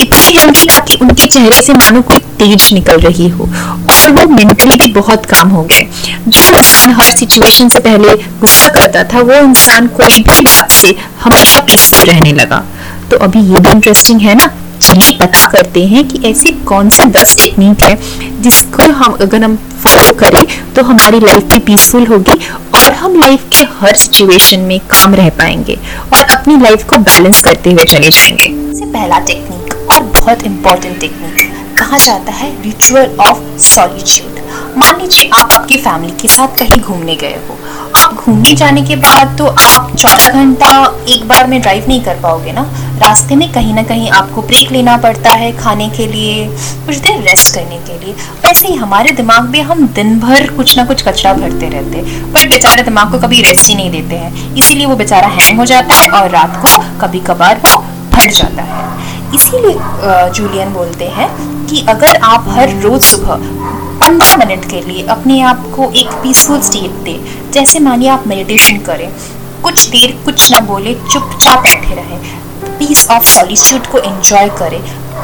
इतनी 0.01 0.37
हेल्दी 0.37 0.65
ताकि 0.65 0.95
उनके 0.95 1.25
चेहरे 1.25 1.61
से 1.61 1.73
मानो 1.73 2.01
कोई 2.01 2.19
तेज 2.19 2.73
निकल 2.73 2.97
रही 2.97 3.27
हो। 3.29 3.43
और 3.89 4.11
वो 4.11 4.27
मेंटली 4.35 4.75
भी 4.75 4.91
बहुत 4.93 5.25
काम 5.25 5.49
हो 5.49 5.63
गए। 5.63 5.87
जो 6.27 6.41
इंसान 6.57 6.91
हर 6.91 7.15
सिचुएशन 7.17 7.69
से 7.69 7.79
पहले 7.79 8.13
गुस्सा 8.13 8.69
करता 8.69 9.03
था, 9.03 9.21
वो 9.21 9.33
इंसान 9.33 9.87
कोई 9.87 10.21
भी 10.23 10.41
बात 10.41 10.71
से 10.71 10.95
हमेशा 11.23 11.59
पीसफुल 11.59 11.99
रहने 11.99 12.31
लगा। 12.31 12.63
तो 13.11 13.17
अभी 13.17 13.39
ये 13.39 13.59
भी 13.59 13.69
इंटरेस्टिंग 13.69 14.21
है 14.21 14.35
ना? 14.35 14.49
चलिए 14.81 15.11
पता 15.11 15.47
करते 15.47 15.85
हैं 15.85 16.07
कि 16.07 16.19
ऐसी 16.29 16.51
कौन 16.51 16.89
सी 16.89 17.03
दस 17.03 17.35
टेक्निक 17.35 17.83
है 17.83 17.97
जिसको 18.41 18.91
हम 18.91 19.13
अगर 19.21 19.43
हम 19.43 19.55
फॉलो 19.55 20.13
करें 20.13 20.73
तो 20.73 20.83
हमारी 20.83 21.19
लाइफ 21.19 21.43
भी 21.43 21.59
पीसफुल 21.59 22.05
होगी 22.05 22.39
और 22.77 22.93
हम 22.93 23.19
लाइफ 23.19 23.43
के 23.51 23.63
हर 23.79 23.95
सिचुएशन 23.95 24.59
में 24.59 24.79
काम 24.79 25.15
रह 25.15 25.29
पाएँगे 25.29 25.75
और 26.13 26.23
अपनी 26.35 26.57
लाइफ 26.57 26.83
को 26.89 26.97
बैलेंस 26.97 27.41
करते 27.41 27.71
हुए 27.71 27.83
चले 27.85 28.09
जाएँगे। 28.09 28.47
सबसे 28.47 28.85
पहला 28.85 29.19
टेक्निक 29.19 29.73
और 29.91 30.03
बहुत 30.19 30.43
इंपॉर्टेंट 30.43 30.99
टेक्निक 30.99 31.41
कहा 31.77 31.97
जाता 31.97 32.31
है 32.31 32.49
रिचुअल 32.63 33.17
ऑफ़ 33.19 33.41
सॉलिट्यूड 33.63 34.39
मान 34.77 35.01
लीजिए 35.01 35.29
आप 35.33 35.51
आपकी 35.51 35.77
फैमिली 35.77 36.13
के 36.21 36.27
साथ 36.27 36.57
कहीं 36.57 36.81
घूमने 36.81 37.15
गए 37.15 37.35
हो। 37.49 37.57
आप 37.95 38.13
घूमने 38.15 38.53
जाने 38.55 38.81
के 38.81 38.95
बाद 38.97 39.37
तो 39.37 39.45
आप 39.45 39.91
चौदह 39.91 40.29
घंटा 40.33 40.69
एक 41.09 41.27
बार 41.27 41.47
में 41.47 41.59
ड्राइव 41.61 41.85
नहीं 41.87 42.01
कर 42.03 42.19
पाओगे 42.21 42.51
ना? 42.51 42.61
रास्ते 42.99 43.35
में 43.35 43.51
कहीं 43.53 43.73
ना 43.73 43.83
कहीं 43.83 44.09
आपको 44.11 44.41
ब्रेक 44.41 44.71
लेना 44.71 44.95
पड़ता 44.97 45.31
है 45.31 45.51
खाने 45.57 45.89
के 45.89 46.07
लिए, 46.07 46.45
कुछ 46.85 46.97
देर 46.97 47.21
रेस्ट 47.21 47.53
करने 47.55 47.77
के 47.79 47.97
लिए। 47.99 48.13
वैसे 48.45 48.67
ही 48.67 48.75
हमारे 48.75 49.11
दिमाग 49.11 49.49
में 49.49 49.61
हम 49.61 49.85
दिन 49.95 50.19
भर 50.19 50.47
कुछ 50.51 50.77
ना 50.77 50.85
कुछ 50.85 51.01
कचरा 51.07 51.33
भरते 51.33 51.69
रहते 51.69 51.97
हैं, 51.97 52.31
पर 52.33 52.47
बेचारे 52.49 52.83
दिमाग 52.83 53.11
को 53.11 53.19
कभी 53.19 53.41
रेस्ट 53.41 53.69
ही 53.69 53.75
नहीं 53.75 53.91
देते 53.91 54.15
हैं। 54.15 54.55
इसीलिए 54.55 54.85
वो 54.85 54.95
बेचारा 54.95 55.27
हैंग 55.29 55.59
हो 55.59 55.65
जाता 55.65 55.95
है 55.95 56.09
और 56.11 56.29
रात 56.29 56.61
को 56.65 56.77
कभी 57.01 57.19
कभार 57.27 57.61
वो 57.65 57.83
फट 58.13 58.31
जाता 58.31 58.63
है। 58.63 58.85
इसीलिए 59.35 59.73
जूलियन 60.31 60.73
बोलते 60.73 61.05
हैं 61.09 61.29
कि 61.67 61.85
अगर 61.89 62.15
आप 62.23 62.45
हर 62.49 62.69
रोज 62.81 63.01
सुबह 63.03 63.66
पंद्रह 63.99 64.35
मिनट 64.37 64.65
के 64.69 64.81
लिए 64.81 65.05
अपने 65.07 65.39
आप 65.41 65.63
को 65.75 65.89
एक 65.91 66.07
पीसफुल 66.23 66.61
स्टेट 66.61 66.91
दे, 67.03 67.19
जैसे 67.53 67.79
मानिए 67.79 68.09
आप 68.09 68.27
मेडिटेशन 68.27 68.77
करें। 68.81 69.09
कुछ 69.63 69.85
देर 69.87 70.11
कुछ 70.25 70.49
ना 70.51 70.59
बोले, 70.65 70.93
चुपचाप 70.93 71.59
बैठे 71.59 71.95
रहे। 71.95 72.17
पीस 72.79 73.07
ऑफ़ 73.11 73.23
सॉलिट्यूड 73.25 73.87
को 73.87 73.99
एंजॉय 73.99 74.49
करें 74.59 74.81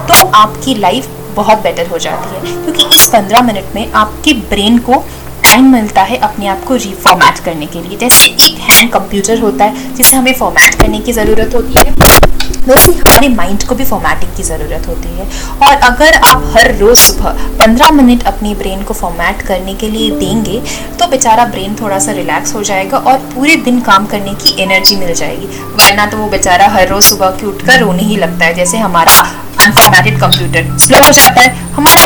तो 0.08 0.25
आपकी 0.36 0.75
लाइफ 0.75 1.08
बहुत 1.36 1.58
बेटर 1.58 1.88
हो 1.88 1.98
जाती 1.98 2.36
है। 2.36 2.63
क्योंकि 2.63 2.96
इस 2.96 3.08
पंद्रह 3.08 3.42
मिनट 3.42 3.75
में 3.75 3.92
आपके 3.94 4.34
ब्रेन 4.50 4.77
को 4.80 5.03
टाइम 5.44 5.72
मिलता 5.72 6.01
है 6.01 6.18
अपने 6.20 6.48
आप 6.48 6.63
को 6.63 6.75
रिफॉर्मेट 6.75 7.39
करने 7.46 7.65
के 7.65 7.82
लिए। 7.82 7.98
जैसे 7.98 8.25
एक 8.25 8.60
हैंड 8.62 8.92
कंप्यूटर 8.92 9.39
होता 9.39 9.65
है, 9.65 9.96
जिसे 9.96 10.15
हमें 10.15 10.34
फॉर्मेट 10.34 10.75
करने 10.75 11.00
की 11.00 11.13
ज़रूरत 11.13 11.56
होती 11.56 11.74
है। 11.80 12.22
वैसे 12.67 12.91
हमारे 12.91 13.27
माइंड 13.29 13.63
को 13.67 13.75
भी 13.75 13.86
फॉर्मेटिंग 13.86 14.36
की 14.38 14.43
ज़रूरत 14.43 14.88
होती 14.88 15.10
है। 15.10 15.27
और 15.60 15.75
अगर 15.84 16.13
आप 16.25 16.43
हर 16.55 16.75
रोज़ 16.77 17.00
सुबह 17.00 17.58
15 17.60 17.91
मिनट 17.93 18.24
अपनी 18.27 18.53
ब्रेन 18.55 18.84
को 18.84 18.93
फॉर्मेट 18.93 19.41
करने 19.48 19.74
के 19.75 19.89
लिए 19.89 20.10
देंगे 20.20 20.62
तो 21.00 21.08
बेचारा 21.08 21.46
ब्रेन 21.46 21.75
थोड़ा 21.82 22.00
सा 22.00 22.12
रिलैक्स 22.12 22.53
हो 22.55 22.63
जाएगा 22.63 22.98
और 23.00 23.17
पूरे 23.34 23.55
दिन 23.65 23.79
काम 23.82 24.05
करने 24.05 24.34
की 24.36 24.55
एनर्जी 24.63 24.96
मिल 24.96 25.13
जाएगी। 25.13 25.48
वरना 25.75 26.05
तो 26.05 26.17
वो 26.17 26.29
बेचारा 26.29 26.67
हर 26.70 26.88
रोज़ 26.88 27.05
सुबह 27.05 27.32
के 27.32 27.46
उठकर 27.48 27.79
रोने 27.79 28.03
ही 28.03 28.15
लगता 28.17 28.46
है, 28.46 28.53
जैसे 28.53 28.77
हमारा 28.77 29.20
अनफॉर्मेटेड 29.62 30.20
कंप्यूटर 30.20 30.77
स्लो 30.77 30.98
हो 30.98 31.12
जाता 31.12 31.41
है 31.41 31.62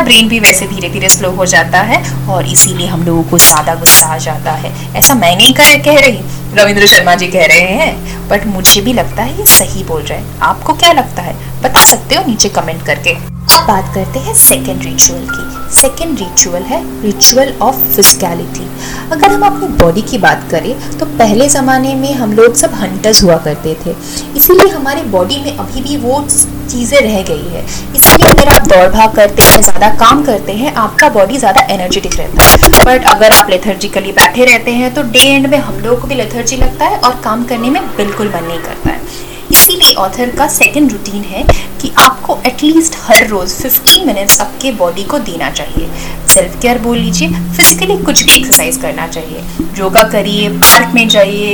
ब्रेन 0.07 0.27
भी 0.29 0.39
वैसे 0.39 0.67
धीरे 0.67 0.89
धीरे 0.89 1.09
स्लो 1.09 1.31
हो 1.31 1.45
जाता 1.47 1.81
है 1.83 2.01
और 2.29 2.45
इसीलिए 2.47 2.87
हम 2.87 3.05
लोगों 3.05 3.23
को 3.23 3.37
ज़्यादा 3.39 3.75
गुस्सा 3.75 4.05
आ 4.05 4.17
जाता 4.19 4.51
है। 4.53 4.71
ऐसा 4.95 5.13
मैं 5.15 5.35
नहीं 5.37 5.53
कर 5.53 5.77
कह 5.85 5.99
रही, 5.99 6.19
रविंद्र 6.55 6.87
शर्मा 6.87 7.15
जी 7.15 7.27
कह 7.27 7.45
रहे 7.45 7.73
हैं 7.73 8.27
बट 8.29 8.45
मुझे 8.47 8.81
भी 8.81 8.93
लगता 8.93 9.23
है 9.23 9.37
ये 9.37 9.45
सही 9.47 9.83
बोल 9.83 10.01
रहे 10.01 10.19
हैं। 10.19 10.39
आपको 10.43 10.73
क्या 10.75 10.91
लगता 10.93 11.21
है? 11.21 11.35
बता 11.63 11.83
सकते 11.85 12.15
हो 12.15 12.23
नीचे 12.27 12.49
कमेंट 12.51 12.85
करके। 12.85 13.13
अब 13.47 13.65
बात 13.67 13.93
करते 13.93 14.19
हैं 14.19 14.33
सेकेंड 14.35 14.83
रिचुअल 14.83 15.27
की। 15.27 15.75
सेकेंड 15.75 16.19
रिचुअल 16.19 16.63
है 16.63 16.81
रिचुअल 17.03 17.53
ऑफ़ 17.61 17.75
फिजिकलिटी 17.85 18.67
अगर 19.11 19.31
हम 19.31 19.41
अपनी 19.45 19.67
बॉडी 19.77 20.01
की 20.01 20.17
बात 20.17 20.47
करें 20.51 20.97
तो 20.99 21.05
पहले 21.05 21.47
ज़माने 21.49 21.93
में 21.95 22.13
हम 22.15 22.33
लोग 22.33 22.55
सब 22.55 22.73
हंटर्स 22.73 23.23
हुआ 23.23 23.37
करते 23.45 23.75
थे। 23.85 23.95
इसीलिए 24.37 24.67
हमारे 24.69 25.03
बॉडी 25.11 25.37
में 25.43 25.57
अभी 25.57 25.81
भी 25.81 25.97
वो 25.97 26.21
चीज़ें 26.29 26.99
रह 26.99 27.21
गई 27.23 27.47
है। 27.49 27.65
इसलिए 27.95 28.29
अगर 28.29 28.49
आप 28.49 28.67
दौड़ 28.67 28.87
भाग 28.89 29.15
करते 29.15 29.41
हैं, 29.41 29.61
ज़्यादा 29.61 29.89
काम 29.97 30.23
करते 30.25 30.53
हैं, 30.53 30.73
आपका 30.75 31.09
बॉडी 31.09 31.37
ज़्यादा 31.37 31.61
एनर्जेटिक 31.73 32.15
रहता 32.15 32.43
है। 32.43 32.69
बट 32.85 33.05
अगर 33.07 33.31
आप 33.31 33.49
लेथर्जिकली 33.49 34.11
बैठे 34.13 34.45
रहते 34.45 34.71
हैं 34.73 34.93
तो 34.93 35.03
डे 35.05 35.23
एंड 35.25 35.47
में 35.47 35.57
हम 35.59 35.79
लोगों 35.79 36.01
को 36.01 36.07
भी 36.07 36.15
लेथर्जी 36.15 36.57
लगता 36.57 36.85
है 36.85 36.99
और 36.99 37.19
काम 37.23 37.43
करने 37.45 37.69
में 37.69 37.81
बिल्कुल 37.97 38.27
मन 38.35 38.43
नहीं 38.43 38.59
करता 38.59 38.89
है। 38.89 39.25
इसीलिए 39.51 39.93
ऑथर 39.93 40.35
का 40.35 40.47
सेकेंड 40.47 40.91
रूटीन 40.91 41.23
है 41.23 41.43
कि 41.81 41.91
आपको 41.97 42.37
एटलीस्ट 42.45 42.95
हर 42.99 43.27
रोज 43.27 43.51
15 43.51 44.05
मिनट्स 44.05 44.39
आपके 44.41 44.71
बॉडी 44.71 45.03
को 45.03 45.19
देना 45.19 45.49
चाहिए। 45.51 45.89
सेल्फ 46.27 46.61
केयर 46.61 46.77
बोल 46.77 46.97
लीजिए 46.97 47.29
फिजिकली 47.29 47.97
कुछ 47.97 48.23
भी 48.23 48.31
एक्सरसाइज 48.31 48.77
करना 48.77 49.07
चाहिए। 49.07 49.43
योगा 49.79 50.03
करिए 50.03 50.49
पार्क 50.49 50.93
में 50.95 51.07
जाइए 51.07 51.53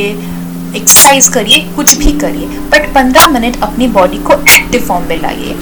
एक्सरसाइज 0.75 1.27
करिए, 1.27 1.59
कुछ 1.75 1.93
भी 1.93 2.11
करिए। 2.11 2.45
बट 2.45 2.93
15 2.93 3.27
मिनट 3.27 3.61
अपनी 3.63 3.87
बॉडी 3.87 4.17
को 4.17 4.33
एक्टिव 4.33 4.81
फॉर्म 4.81 5.05
में 5.05 5.21
लाइए। 5.21 5.55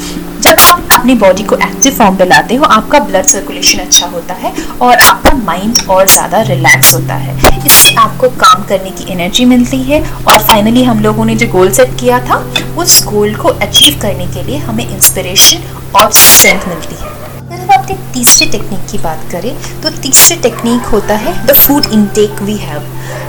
जब 0.51 0.59
आप 0.61 0.87
अपनी 0.91 1.13
बॉडी 1.15 1.43
को 1.43 1.55
एक्टिव 1.55 1.93
फॉर्म 1.95 2.15
में 2.19 2.25
लाते 2.27 2.55
हो, 2.55 2.65
आपका 2.65 2.99
ब्लड 2.99 3.25
सर्कुलेशन 3.25 3.79
अच्छा 3.79 4.07
होता 4.07 4.33
है 4.35 4.53
और 4.81 4.99
आपका 4.99 5.31
माइंड 5.35 5.77
और 5.89 6.07
ज़्यादा 6.07 6.41
रिलैक्स 6.41 6.93
होता 6.93 7.15
है। 7.15 7.35
इससे 7.57 7.93
आपको 7.95 8.29
काम 8.39 8.63
करने 8.69 8.91
की 8.91 9.11
एनर्जी 9.13 9.45
मिलती 9.45 9.81
है 9.83 10.01
और 10.01 10.39
फाइनली 10.39 10.83
हम 10.83 10.99
लोगों 10.99 11.25
ने 11.25 11.35
जो 11.35 11.47
गोल 11.47 11.71
सेट 11.71 11.97
किया 11.99 12.19
था, 12.25 12.43
उस 12.77 13.03
गोल 13.05 13.35
को 13.35 13.49
अचीव 13.49 13.99
करने 14.01 14.27
के 14.27 14.43
लिए 14.43 14.57
हमें 14.59 14.87
इंस्पिरेशन 14.87 15.63
और 15.95 16.11
स्ट्रेंथ 16.11 16.67
मिलती 16.67 16.95
है। 16.95 17.19
हम 17.71 17.81
अपनी 17.81 17.95
तीसरी 18.13 18.45
टेक्निक 18.51 18.79
की 18.91 18.97
बात 18.97 19.19
करें 19.31 19.81
तो 19.81 19.89
तीसरी 20.01 20.35
टेक्निक 20.41 20.85
होता 20.93 21.15
है 21.15 21.33
the 21.47 21.53
food 21.55 21.85
intake 21.93 22.41
we 22.41 22.55
have 22.57 22.81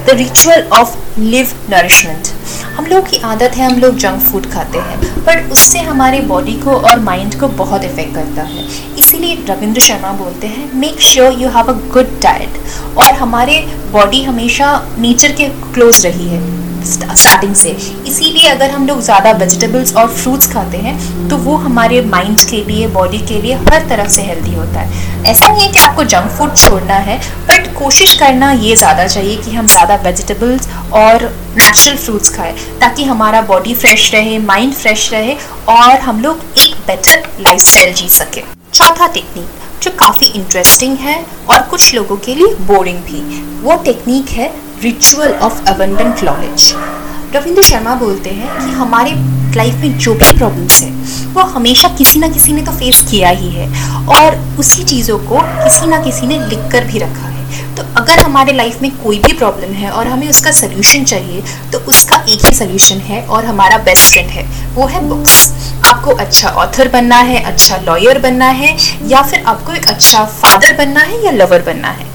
the 0.07 0.17
ritual 0.19 0.63
of 0.79 0.97
live 1.19 1.53
nourishment 1.71 2.29
हम 2.77 2.87
लोग 2.87 3.09
की 3.09 3.17
आदत 3.25 3.57
है, 3.57 3.65
हम 3.65 3.79
लोग 3.81 3.97
जंक 3.99 4.21
फ़ूड 4.23 4.47
खाते 4.53 4.79
हैं, 4.79 5.25
पर 5.25 5.43
उससे 5.53 5.79
हमारे 5.81 6.21
बॉडी 6.29 6.53
को 6.61 6.71
और 6.71 7.01
माइंड 7.01 7.39
को 7.41 7.49
बहुत 7.59 7.85
इफ़ेक्ट 7.85 8.15
करता 8.15 8.43
है। 8.45 8.67
इसीलिए 8.99 9.35
रविंद्र 9.49 9.81
शर्मा 9.81 10.13
बोलते 10.19 10.47
हैं 10.47 10.71
make 10.81 11.01
sure 11.03 11.39
you 11.41 11.49
have 11.49 11.73
a 11.73 11.77
good 11.93 12.19
diet 12.23 12.59
और 12.99 13.13
हमारे 13.15 13.59
बॉडी 13.93 14.23
हमेशा 14.25 14.75
नेचर 14.99 15.33
के 15.33 15.49
क्लोज 15.75 16.05
रही 16.07 16.29
है। 16.29 16.41
स्टार्टिंग 16.85 17.55
से। 17.55 17.71
इसीलिए 18.09 18.49
अगर 18.49 18.71
हम 18.71 18.87
लोग 18.87 19.01
ज़्यादा 19.03 19.31
वेजिटेबल्स 19.35 19.95
और 19.97 20.09
फ्रूट्स 20.13 20.53
खाते 20.53 20.79
हैं 20.79 21.29
तो 21.29 21.37
वो 21.39 21.57
हमारे 21.59 22.01
माइंड 22.07 22.41
के 22.51 22.63
लिए 22.65 22.87
बॉडी 22.91 23.19
के 23.29 23.41
लिए 23.43 23.55
हर 23.55 23.89
तरफ़ 23.89 24.09
से 24.11 24.23
हेल्दी 24.23 24.55
होता 24.55 24.81
है। 24.81 25.11
ऐसा 25.31 25.49
नहीं 25.49 25.63
है 25.63 25.71
कि 25.73 25.79
आपको 25.79 26.05
जंक 26.05 26.31
फ़ूड 26.31 26.55
छोड़ना 26.57 26.95
है 27.01 27.19
बट 27.49 27.73
कोशिश 27.75 28.15
करना 28.19 28.51
ये 28.53 28.75
ज़्यादा 28.77 29.07
चाहिए 29.07 29.37
कि 29.37 29.51
हम 29.51 29.67
ज़्यादा 29.69 29.95
वेजिटेबल्स 30.05 30.69
और 30.95 31.25
नेचुरल 31.57 31.97
फ्रूट्स 31.97 32.35
खाएँ, 32.35 32.53
ताकि 32.81 33.05
हमारा 33.05 33.41
बॉडी 33.43 33.75
फ्रेश 33.75 34.13
रहे 34.15 34.39
माइंड 34.41 34.73
फ्रेश 34.75 35.11
रहे, 35.13 35.35
और 35.69 35.99
हम 36.01 36.21
लोग 36.21 36.41
एक 36.59 36.75
बेटर 36.87 37.29
लाइफ 37.41 37.95
जी 37.97 38.09
सकें। 38.11 38.43
चौथा 38.73 39.07
टेक्निक 39.09 39.61
जो 39.83 39.91
काफ़ी 39.99 40.27
इंटरेस्टिंग 40.29 40.97
है 40.99 41.15
और 41.51 41.63
कुछ 41.63 41.95
लोगों 41.95 42.17
के 42.17 42.35
लिए 42.35 42.55
बोरिंग 42.67 42.99
भी, 43.01 43.21
वो 43.63 43.77
टेक्निक 43.85 44.29
है 44.31 44.49
ritual 44.83 45.33
of 45.37 45.61
abundant 45.69 46.23
knowledge 46.25 46.73
Ravindra 47.35 47.63
Sharma 47.63 47.95
बोलते 47.95 48.31
हैं 48.31 48.49
कि 48.55 48.73
हमारे 48.75 49.11
लाइफ 49.57 49.75
में 49.75 49.99
जो 49.99 50.15
भी 50.15 50.37
प्रॉब्लम्स 50.39 50.81
है, 50.83 50.91
वो 51.35 51.43
हमेशा 51.49 51.89
किसी 51.89 52.19
ना 52.19 52.29
किसी 52.29 52.53
ने 52.53 52.63
तो 52.63 52.73
फेस 52.73 53.03
किया 53.11 53.29
ही 53.31 53.51
है 53.51 53.67
और 54.17 54.37
उसी 54.61 54.83
चीज़ों 54.85 55.19
को 55.21 55.41
किसी 55.65 55.87
ना 55.87 56.03
किसी 56.05 56.27
ने 56.27 56.39
लिख 56.49 56.71
कर 56.73 56.85
भी 56.85 56.99
रखा 56.99 57.27
है। 57.27 57.75
तो 57.77 57.83
अगर 57.97 58.21
हमारे 58.21 58.53
लाइफ 58.53 58.81
में 58.83 58.91
कोई 58.97 59.19
भी 59.19 59.33
प्रॉब्लम 59.33 59.73
है 59.75 59.91
और 59.91 60.07
हमें 60.07 60.29
उसका 60.29 60.51
सोल्यूशन 60.53 61.05
चाहिए 61.05 61.43
तो 61.73 61.79
उसका 61.89 62.17
एक 62.29 62.45
ही 62.47 62.55
सोल्यूशन 62.55 62.99
है 63.03 63.23
और 63.27 63.45
हमारा 63.45 63.79
बेस्ट 63.85 64.13
फ्रेंड 64.13 64.31
है, 64.31 64.45
वो 64.75 64.87
है 64.87 65.07
बुक्स 65.09 65.53
आपको 65.85 66.15
अच्छा 66.17 66.49
ऑथर 66.65 66.89
बनना 66.89 67.19
है 67.31 67.43
अच्छा 67.45 67.77
लॉयर 67.87 68.19
बनना 68.19 68.49
है, 68.61 68.77
या 69.05 69.23
फिर 69.23 69.45
आपको 69.47 69.73
एक 69.73 69.89
अच्छा 69.89 70.25
फादर 70.35 70.77
बनना 70.77 71.01
है 71.03 71.25
या 71.25 71.31
लवर 71.33 71.63
बनना 71.63 71.91
है। 71.91 72.11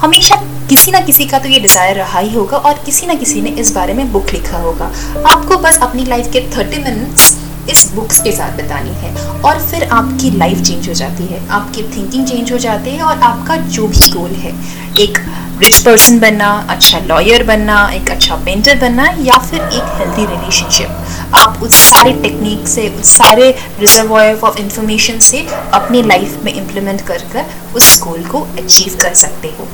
हमेशा 0.00 0.36
किसी 0.72 0.90
ना 0.90 1.00
किसी 1.00 1.24
का 1.26 1.38
तो 1.38 1.48
ये 1.48 1.58
डिज़ायर 1.60 1.96
रहा 1.96 2.18
ही 2.18 2.32
होगा 2.34 2.56
और 2.58 2.78
किसी 2.84 3.06
ना 3.06 3.14
किसी 3.14 3.40
ने 3.42 3.50
इस 3.60 3.72
बारे 3.74 3.94
में 3.94 4.12
बुक 4.12 4.30
लिखा 4.32 4.58
होगा। 4.58 4.84
आपको 5.28 5.56
बस 5.62 5.78
अपनी 5.82 6.04
लाइफ 6.04 6.30
के 6.32 6.40
थर्टी 6.56 6.78
मिनट्स 6.84 7.26
इस 7.70 7.84
बुक्स 7.94 8.20
के 8.22 8.32
साथ 8.32 8.56
बतानी 8.58 8.94
है 9.00 9.10
और 9.40 9.60
फिर 9.62 9.84
आपकी 9.92 10.30
लाइफ 10.38 10.62
चेंज 10.62 10.88
हो 10.88 10.94
जाती 10.94 11.26
है। 11.26 11.40
आपकी 11.48 11.82
थिंकिंग 11.96 12.26
चेंज 12.26 12.52
हो 12.52 12.58
जाती 12.58 12.90
है 12.90 13.02
और 13.02 13.18
आपका 13.20 13.56
जो 13.68 13.88
भी 13.88 14.10
गोल 14.12 14.30
है, 14.36 14.52
एक 15.00 15.18
रिच 15.62 15.82
पर्सन 15.84 16.18
बनना 16.20 16.50
अच्छा 16.70 16.98
लॉयर 17.00 17.44
बनना, 17.44 17.86
एक 17.90 18.10
अच्छा 18.10 18.36
पेंटर 18.44 18.78
बनना 18.78 19.10
या 19.20 19.38
फिर 19.40 19.60
एक 19.60 19.92
हेल्दी 19.98 20.26
रिलेशनशिप 20.26 21.34
आप 21.34 21.62
उस 21.62 21.74
सारे 21.90 22.12
टेक्निक 22.22 22.66
से, 22.68 22.88
उस 22.90 23.16
सारे 23.18 23.50
रिजर्वॉयर 23.80 24.40
ऑफ़ 24.40 24.58
इंफॉर्मेशन 24.60 25.18
से 25.20 25.46
अपनी 25.74 26.02
लाइफ 26.04 26.42
में 26.44 26.52
इम्प्लीमेंट 26.54 27.06
कर 27.06 27.28
कर 27.32 27.54
उस 27.76 27.98
गोल 28.02 28.24
को 28.26 28.46
अचीव 28.58 28.98
कर 29.02 29.14
सकते 29.16 29.54
हो। 29.58 29.68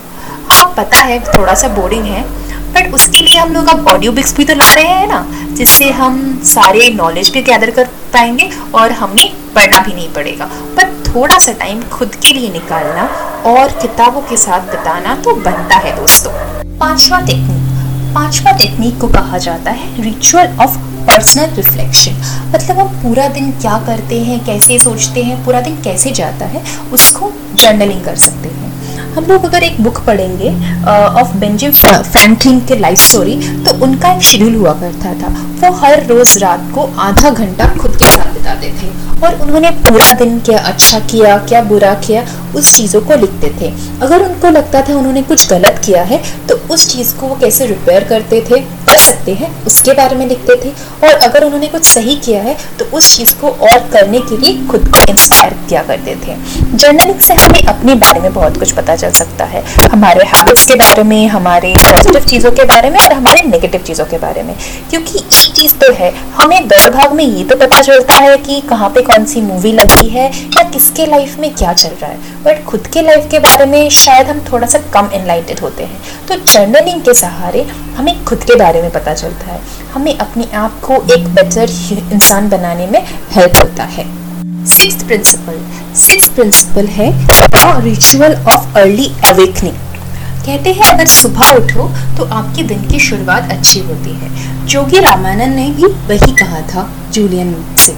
हाँ 0.59 0.73
पता 0.77 0.97
है, 0.99 1.19
थोड़ा 1.25 1.55
सा 1.55 1.69
बोरिंग 1.69 2.05
है 2.05 2.23
बट 2.73 2.95
उसके 2.95 3.19
लिए 3.19 3.37
हम 3.39 3.53
लोग 3.53 3.67
अब 3.69 3.87
ऑडियो 3.89 4.13
बुक्स 4.13 4.35
भी 4.37 4.45
तो 4.45 4.55
ला 4.55 4.73
रहे 4.75 4.85
हैं 4.85 5.07
ना, 5.09 5.21
जिससे 5.57 5.91
हम 5.91 6.17
सारे 6.45 6.89
नॉलेज 6.95 7.31
भी 7.33 7.43
गैदर 7.43 7.71
कर 7.71 7.85
पाएँगे 8.13 8.51
और 8.75 8.93
हमें 8.93 9.29
पढ़ना 9.55 9.79
भी 9.79 9.95
नहीं 9.95 10.13
पड़ेगा। 10.15 10.49
पर 10.77 10.93
थोड़ा 11.07 11.39
सा 11.39 11.53
टाइम 11.61 11.83
खुद 11.91 12.15
के 12.17 12.33
लिए 12.35 12.51
निकालना 12.53 13.05
और 13.47 13.79
किताबों 13.83 14.23
के 14.23 14.37
साथ 14.37 14.71
बिताना 14.71 15.15
तो 15.17 15.35
बनता 15.37 15.77
है 15.77 15.97
दोस्तों। 15.97 16.33
पांचवा 16.79 17.21
टेक्निक 17.21 17.67
पांचवा 18.15 18.53
टेक्निक 18.59 19.01
को 19.01 19.09
कहा 19.09 19.39
जाता 19.39 19.71
है 19.71 20.03
रिचुअल 20.03 20.57
ऑफ़ 20.61 20.79
पर्सनल 21.07 21.55
रिफ्लेक्शन 21.55 22.23
मतलब 22.55 22.79
हम 22.79 22.89
पूरा 23.03 23.29
दिन 23.29 23.51
क्या 23.53 23.79
करते 23.87 24.21
हैं, 24.21 24.45
कैसे 24.45 24.79
सोचते 24.79 25.23
हैं, 25.23 25.45
पूरा 25.45 25.61
दिन 25.61 25.83
कैसे 25.83 26.11
जाता 26.13 26.47
है, 26.47 26.63
उसको 26.93 27.33
जर्नलिंग 27.55 28.05
कर 28.05 28.17
सकते 28.19 28.49
हैं। 28.49 28.68
हम 29.19 29.25
लोग 29.27 29.45
अगर 29.45 29.63
एक 29.65 29.81
बुक 29.83 29.99
पढ़ेंगे 30.07 30.51
ऑफ़ 31.21 31.35
बेंजिन 31.39 31.73
फ्रैंकलिन 31.73 32.61
के 32.67 32.77
लाइफ 32.79 32.99
स्टोरी 33.01 33.35
तो 33.65 33.73
उनका 33.85 34.13
एक 34.13 34.23
शेड्यूल 34.23 34.55
हुआ 34.55 34.73
करता 34.81 35.15
था। 35.23 35.35
वो 35.61 35.73
हर 35.77 36.05
रोज 36.07 36.37
रात 36.43 36.71
को 36.75 36.89
आधा 37.01 37.31
घंटा 37.31 37.67
खुद 37.77 37.97
के 37.97 38.05
साथ 38.07 38.33
बिताते 38.35 38.73
थे 38.73 38.97
और 39.19 39.41
उन्होंने 39.43 39.71
पूरा 39.79 40.13
दिन 40.19 40.39
क्या 40.41 40.59
अच्छा 40.61 40.99
किया, 41.03 41.37
क्या 41.39 41.63
बुरा 41.63 41.95
किया, 41.97 42.23
उस 42.57 42.77
चीज़ों 42.77 43.01
को 43.01 43.17
लिखते 43.17 43.49
थे। 43.61 43.73
अगर 44.03 44.23
उनको 44.25 44.51
लगता 44.51 44.83
था 44.83 44.95
उन्होंने 44.97 45.23
कुछ 45.23 45.49
गलत 45.51 45.81
किया 45.85 46.03
है 46.03 46.23
तो 46.49 46.55
उस 46.75 46.89
चीज़ 46.93 47.15
को 47.17 47.27
वो 47.27 47.37
कैसे 47.41 47.67
रिपेयर 47.67 48.05
करते 48.05 48.41
थे, 48.41 48.61
कर 48.61 48.97
सकते 48.99 49.35
हैं, 49.35 49.51
उसके 49.67 49.93
बारे 49.93 50.17
में 50.17 50.27
लिखते 50.27 50.57
थे। 50.65 50.71
और 51.07 51.15
अगर 51.19 51.45
उन्होंने 51.45 51.67
कुछ 51.67 51.85
सही 51.87 52.15
किया 52.19 52.43
है 52.43 52.57
तो 52.79 52.85
उस 52.97 53.17
चीज़ 53.17 53.35
को 53.41 53.49
और 53.49 53.79
करने 53.93 54.21
के 54.21 54.37
लिए 54.37 54.67
खुद 54.69 54.89
को 54.89 55.05
इंस्पायर 55.11 55.57
किया 55.69 55.83
करते 55.83 56.17
थे। 56.27 56.37
जर्नलिंग 56.75 57.21
से 57.21 57.35
हमें 57.35 57.63
अपने 57.65 57.95
बारे 57.97 58.21
में 58.21 58.33
बहुत 58.33 58.59
कुछ 58.59 58.73
पता 58.73 58.97
चल 59.09 59.15
सकता 59.15 59.45
है। 59.45 59.65
हमारे 59.93 60.25
हैबिट्स 60.25 60.67
के 60.69 60.75
बारे 60.75 61.03
में, 61.03 61.27
हमारे 61.29 61.75
पॉजिटिव 61.79 62.25
चीज़ों 62.25 62.51
के 62.53 62.65
बारे 62.65 62.91
में 62.91 62.99
और 63.01 63.13
हमारे 63.13 63.43
नेगेटिव 63.43 63.81
चीज़ों 63.81 64.05
के 64.05 64.19
बारे 64.19 64.43
में। 64.43 64.55
क्योंकि 64.91 65.19
एक 65.19 65.53
चीज़ 65.55 65.73
तो 65.75 65.93
है। 65.93 66.15
हमें 66.35 66.69
दौड़ 66.69 66.91
भाग 66.91 67.13
में 67.13 67.25
ये 67.25 67.45
तो 67.45 67.57
पता 67.57 67.81
चलता 67.81 68.15
है 68.15 68.37
कि 68.39 68.61
कहाँ 68.61 68.89
पे 68.91 69.03
कौन 69.03 69.25
सी 69.25 69.41
मूवी 69.41 69.73
लगी 69.73 70.09
है 70.09 70.27
या 70.49 70.63
किसके 70.63 71.07
लाइफ 71.07 71.39
में 71.39 71.55
क्या 71.55 71.73
चल 71.73 71.89
रहा 71.89 72.11
है। 72.11 72.19
बट 72.45 72.65
खुद 72.65 72.87
के 72.87 73.03
लाइफ 73.03 73.29
के 73.31 73.39
बारे 73.39 73.67
में 73.67 73.91
शायद 73.91 74.27
हम 74.27 74.41
थोड़ा 74.53 74.67
सा 74.67 74.79
कम 74.79 75.11
इनलाइटेड 75.15 75.61
होते 75.61 75.85
हैं। 75.85 76.03
तो 76.29 76.35
जर्नलिंग 76.35 77.03
के 77.03 77.15
सहारे 77.15 77.67
हमें 77.97 78.25
खुद 78.25 78.45
के 78.45 78.55
बारे 78.55 78.83
में 78.83 78.91
पता 78.91 79.15
चलता 79.15 79.53
है। 79.53 79.61
हमें 79.95 80.19
अपने 80.19 80.49
आप 80.55 80.81
को 80.81 81.15
एक 81.15 81.29
बेटर 81.29 81.71
इंसान 82.13 82.49
बनाने 82.49 82.87
में 82.87 83.05
हेल्प 83.31 83.53
होता 83.63 83.85
है। 83.85 84.18
सिक्स 84.69 85.03
प्रिंसिपल 85.03 85.61
सिक्स 85.99 86.29
प्रिंसिपल 86.29 86.87
है 86.89 87.11
रिचुअल 87.83 88.35
ऑफ़ 88.47 88.77
अर्ली 88.79 89.07
अवेकनिंग 89.27 89.75
कहते 90.47 90.73
हैं, 90.73 90.85
अगर 90.85 91.07
सुबह 91.07 91.51
उठो 91.53 91.89
तो 92.17 92.25
आपके 92.27 92.63
दिन 92.65 92.83
की 92.89 92.99
शुरुआत 93.01 93.51
अच्छी 93.53 93.81
होती 93.81 94.11
है। 94.13 94.67
जोगी 94.67 95.01
रामानंद 95.01 95.55
ने 95.55 95.69
भी 95.71 95.85
वही 96.09 96.33
कहा 96.35 96.61
था, 96.69 96.89
जूलियन 97.13 97.55
से, 97.79 97.93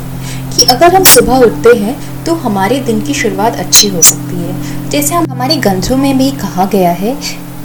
कि 0.50 0.64
अगर 0.66 0.94
हम 0.94 1.04
सुबह 1.06 1.38
उठते 1.38 1.76
हैं 1.78 2.24
तो 2.24 2.34
हमारे 2.36 2.80
दिन 2.80 3.00
की 3.00 3.14
शुरुआत 3.14 3.56
अच्छी 3.56 3.88
हो 3.88 4.02
सकती 4.02 4.36
है। 4.36 4.88
जैसे 4.90 5.14
हम 5.14 5.30
हमारे 5.30 5.56
ग्रंथों 5.58 5.96
में 5.96 6.18
भी 6.18 6.30
कहा 6.40 6.64
गया 6.66 6.92
है, 6.94 7.14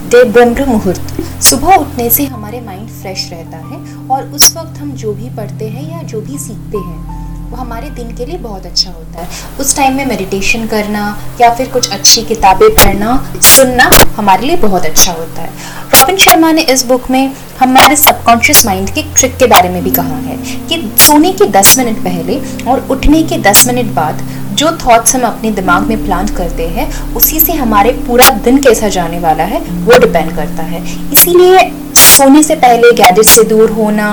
दे 0.10 0.24
ब्रह्म 0.26 0.70
मुहूर्त। 0.70 1.24
सुबह 1.44 1.76
उठने 1.76 2.10
से 2.10 2.26
हमारे 2.26 2.62
माइंड 2.62 2.90
फ्रेश 2.92 3.28
रहता 3.32 3.58
है, 3.60 3.84
और 4.08 4.24
उस 4.30 4.56
वक्त 4.58 4.80
हम 4.80 4.92
जो 4.94 5.14
भी 5.14 5.30
पढ़ते 5.36 5.68
हैं 5.68 5.92
या 5.92 6.02
जो 6.04 6.22
भी 6.22 6.38
सीखते 6.38 6.78
हैं 6.80 7.24
वो 7.46 7.58
हमारे 7.58 7.90
दिन 7.90 8.16
के 8.18 8.26
लिए 8.26 8.38
बहुत 8.38 8.66
अच्छा 8.66 8.92
होता 8.92 9.22
है। 9.22 9.28
उस 9.60 9.76
टाइम 9.76 9.96
में 9.96 10.06
मेडिटेशन 10.06 10.66
करना 10.68 11.02
या 11.42 11.54
फिर 11.56 11.68
कुछ 11.70 11.90
अच्छी 11.92 12.22
किताबें 12.24 12.70
पढ़ना, 12.70 13.18
सुनना 13.42 13.90
हमारे 14.18 14.48
लिए 14.48 14.56
बहुत 14.58 14.86
अच्छा 14.86 15.12
होता 15.12 15.42
है। 15.42 15.50
रॉबिन 15.94 16.18
शर्मा 16.18 16.52
ने 16.52 16.62
इस 16.62 16.86
बुक 16.86 17.10
में 17.12 17.34
हमारे 17.60 17.96
सबकॉन्शियस 17.96 18.66
माइंड 18.66 18.90
के 18.90 19.02
ट्रिक 19.16 19.38
के 19.38 19.48
बारे 19.48 19.70
में 19.70 19.84
भी 19.84 19.92
कहा 19.92 20.16
है 20.18 20.38
कि 20.70 20.82
सोने 20.98 21.32
के 21.32 21.46
10 21.52 21.78
मिनट 21.78 22.04
पहले 22.04 22.40
और 22.72 22.88
उठने 22.92 23.22
के 23.24 23.38
10 23.42 23.68
मिनट 23.68 23.94
बाद 23.96 24.28
जो 24.56 24.72
थॉट्स 24.78 25.16
हम 25.16 25.22
अपने 25.22 25.52
दिमाग 25.52 25.84
में 25.84 26.06
प्लांट 26.06 26.30
करते 26.38 26.68
हैं, 26.68 26.88
उसी 27.16 27.40
से 27.40 27.54
हमारे 27.54 27.92
पूरा 28.08 28.30
दिन 28.44 28.58
कैसा 28.58 28.88
जाने 28.88 29.20
वाला 29.20 29.44
है, 29.44 29.60
वो 29.60 29.98
डिपेंड 30.00 30.36
करता 30.36 30.64
है। 30.64 30.82
इसीलिए 31.14 31.72
सोने 31.96 32.44
से 32.44 32.56
पहले 32.56 32.92
गैजेट 32.92 33.26
से 33.26 33.44
दूर 33.44 33.72
होना 33.72 34.08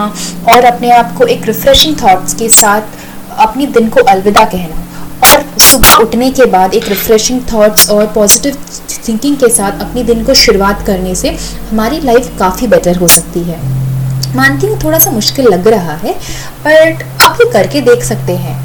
और 0.49 0.65
अपने 0.65 0.91
आप 0.91 1.15
को 1.17 1.27
एक 1.27 1.47
रिफ्रेशिंग 1.47 1.97
थॉट्स 2.03 2.35
के 2.35 2.49
साथ 2.51 3.01
अपने 3.41 3.67
दिन 3.69 3.89
को 3.89 4.01
अलविदा 4.03 4.45
कहना। 4.47 4.89
और 5.25 5.45
सुबह 5.61 5.95
उठने 5.97 6.31
के 6.31 6.45
बाद 6.51 6.75
एक 6.75 6.89
रिफ्रेशिंग 6.89 7.41
थॉट्स 7.53 7.89
और 7.91 8.07
पॉजिटिव 8.15 8.57
थिंकिंग 9.09 9.37
के 9.37 9.49
साथ 9.51 9.81
अपने 9.81 10.03
दिन 10.05 10.25
को 10.25 10.35
शुरुआत 10.37 10.85
करने 10.87 11.15
से 11.15 11.37
हमारी 11.71 12.01
लाइफ 12.01 12.31
काफ़ी 12.39 12.67
बेटर 12.67 12.97
हो 12.97 13.09
सकती 13.11 13.41
है। 13.41 13.61
मानती 14.37 14.67
हूँ 14.67 14.79
थोड़ा 14.85 14.99
सा 14.99 15.11
मुश्किल 15.11 15.49
लग 15.49 15.69
रहा 15.69 15.95
है 15.97 16.13
बट 16.65 17.03
आप 17.23 17.39
ये 17.41 17.51
करके 17.53 17.81
देख 17.81 18.03
सकते 18.05 18.37
हैं। 18.37 18.57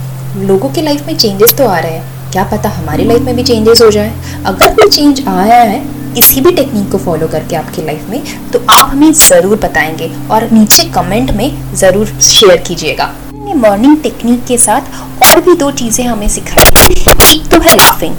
लोगों 0.48 0.70
की 0.70 0.82
लाइफ 0.82 1.06
में 1.08 1.16
चेंजेस 1.18 1.54
तो 1.58 1.68
आ 1.68 1.78
रहे 1.80 1.92
हैं। 1.92 2.32
क्या 2.32 2.44
पता 2.46 2.70
हमारी 2.70 3.06
लाइफ 3.06 3.22
में 3.22 3.36
भी 3.36 3.44
चेंजेस 3.44 3.82
हो 3.82 3.90
जाए। 3.92 4.14
अगर 4.46 4.74
कोई 4.76 4.90
चेंज 4.90 5.24
आया 5.28 5.62
है 5.62 5.86
इसी 6.18 6.42
भी 6.42 6.52
टेक्निक 6.54 6.92
को 6.92 6.98
फॉलो 6.98 7.28
करके 7.28 7.56
आपकी 7.56 7.86
लाइफ 7.86 8.10
में 8.10 8.52
तो 8.52 8.66
आप 8.70 8.90
हमें 8.90 9.12
ज़रूर 9.14 9.58
बताएँगे 9.60 10.12
और 10.32 10.50
नीचे 10.52 10.84
कमेंट 10.92 11.32
में 11.32 11.76
ज़रूर 11.76 12.20
शेयर 12.24 12.64
कीजिएगा। 12.68 13.14
मॉर्निंग 13.56 13.98
टेक्निक 14.04 14.46
के 14.46 14.58
साथ 14.58 15.24
और 15.24 15.42
भी 15.42 15.56
दो 15.56 15.72
चीज़ें 15.74 16.06
हमें 16.06 16.28
सिखाई। 16.30 16.94
एक 17.28 17.48
तो 17.52 17.60
है 17.62 17.76
लाफिंग 17.78 18.16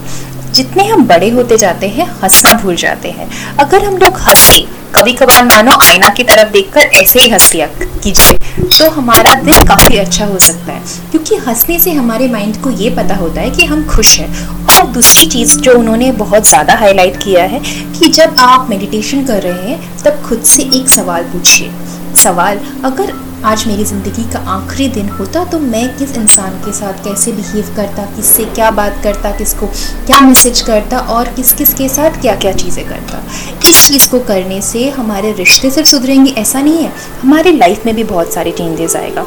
जितने 0.55 0.85
हम 0.87 1.07
बड़े 1.07 1.29
होते 1.31 1.57
जाते 1.57 1.89
हैं, 1.89 2.07
हंसना 2.23 2.53
भूल 2.61 2.77
जाते 2.77 3.11
हैं। 3.11 3.29
अगर 3.59 3.85
हम 3.85 3.97
लोग 3.97 4.19
हंसे 4.19 4.67
कभी 4.95 5.13
कभार 5.13 5.45
मानो 5.45 5.73
आईना 5.81 6.09
की 6.09 6.25
तरफ़ 6.25 6.53
देखकर 6.53 6.87
ऐसे 6.95 7.21
ही 7.21 7.29
हंस 7.31 7.53
लिया 7.53 7.67
कीजिए 7.77 8.37
तो 8.69 8.89
हमारा 8.91 9.35
दिन 9.35 9.65
काफ़ी 9.67 9.97
अच्छा 9.99 10.27
हो 10.27 10.39
सकता 10.39 10.73
है। 10.73 10.81
क्योंकि 11.11 11.37
हंसने 11.39 11.79
से 11.79 11.93
हमारे 11.93 12.29
माइंड 12.29 12.61
को 12.63 12.71
ये 12.73 12.91
पता 12.91 13.15
होता 13.17 13.41
है 13.41 13.51
कि 13.51 13.65
हम 13.65 13.87
खुश 13.87 14.19
हैं। 14.19 14.67
और 14.69 14.87
दूसरी 14.93 15.27
चीज़ 15.27 15.59
जो 15.59 15.79
उन्होंने 15.79 16.11
बहुत 16.15 16.49
ज़्यादा 16.49 16.75
हाईलाइट 16.75 17.17
किया 17.17 17.45
है 17.45 17.61
कि 17.93 18.09
जब 18.11 18.37
आप 18.41 18.67
मेडिटेशन 18.71 19.25
कर 19.27 19.43
रहे 19.43 19.71
हैं, 19.71 20.03
तब 20.03 20.23
खुद 20.29 20.43
से 20.47 20.63
एक 20.75 20.89
सवाल 20.89 21.25
पूछिए। 21.25 21.71
सवाल, 22.17 22.61
अगर 22.85 23.13
आज 23.45 23.67
मेरी 23.67 23.85
ज़िंदगी 23.85 24.23
का 24.33 24.39
आखिरी 24.51 24.89
दिन 24.89 25.09
होता 25.09 25.45
तो 25.45 25.59
मैं 25.59 25.87
किस 25.99 26.17
इंसान 26.17 26.55
के 26.61 26.73
साथ 26.73 27.05
कैसे 27.05 27.33
बिहेव 27.33 27.73
करता, 27.77 28.05
किससे 28.07 28.45
क्या 28.45 28.71
बात 28.71 29.01
करता, 29.05 29.31
किसको 29.31 29.67
क्या 30.07 30.21
मैसेज 30.21 30.61
करता 30.61 30.99
और 31.09 31.29
किस 31.35 31.53
किस 31.53 31.75
के 31.75 31.89
साथ 31.89 32.21
क्या 32.21 32.35
क्या 32.37 32.53
चीज़ें 32.53 32.85
करता। 32.89 33.23
इस 33.69 33.87
चीज़ 33.89 34.09
को 34.11 34.21
करने 34.21 34.61
से 34.63 34.89
हमारे 34.89 35.33
रिश्ते 35.33 35.71
सिर्फ़ 35.71 35.89
सुधरेंगे, 35.89 36.31
ऐसा 36.33 36.61
नहीं 36.61 36.83
है। 36.85 36.93
हमारे 37.23 37.53
लाइफ 37.53 37.87
में 37.87 37.95
भी 37.97 38.05
बहुत 38.05 38.33
सारे 38.35 38.53
चेंजेस 38.53 38.97
आएगा। 38.97 39.25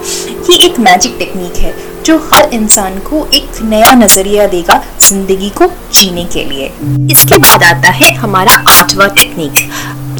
ये 0.49 0.57
एक 0.65 0.79
मैजिक 0.79 1.15
टेक्निक 1.19 1.57
है 1.57 1.73
जो 2.05 2.17
हर 2.33 2.49
इंसान 2.53 2.99
को 2.99 3.25
एक 3.35 3.61
नया 3.63 3.93
नज़रिया 3.95 4.47
देगा 4.47 4.81
ज़िंदगी 4.99 5.49
को 5.51 5.67
जीने 5.93 6.25
के 6.25 6.43
लिए। 6.45 6.71
इसके 7.11 7.37
बाद 7.37 7.63
आता 7.63 7.91
है 7.93 8.13
हमारा 8.15 8.63
आठवां 8.71 9.09
technique 9.11 9.69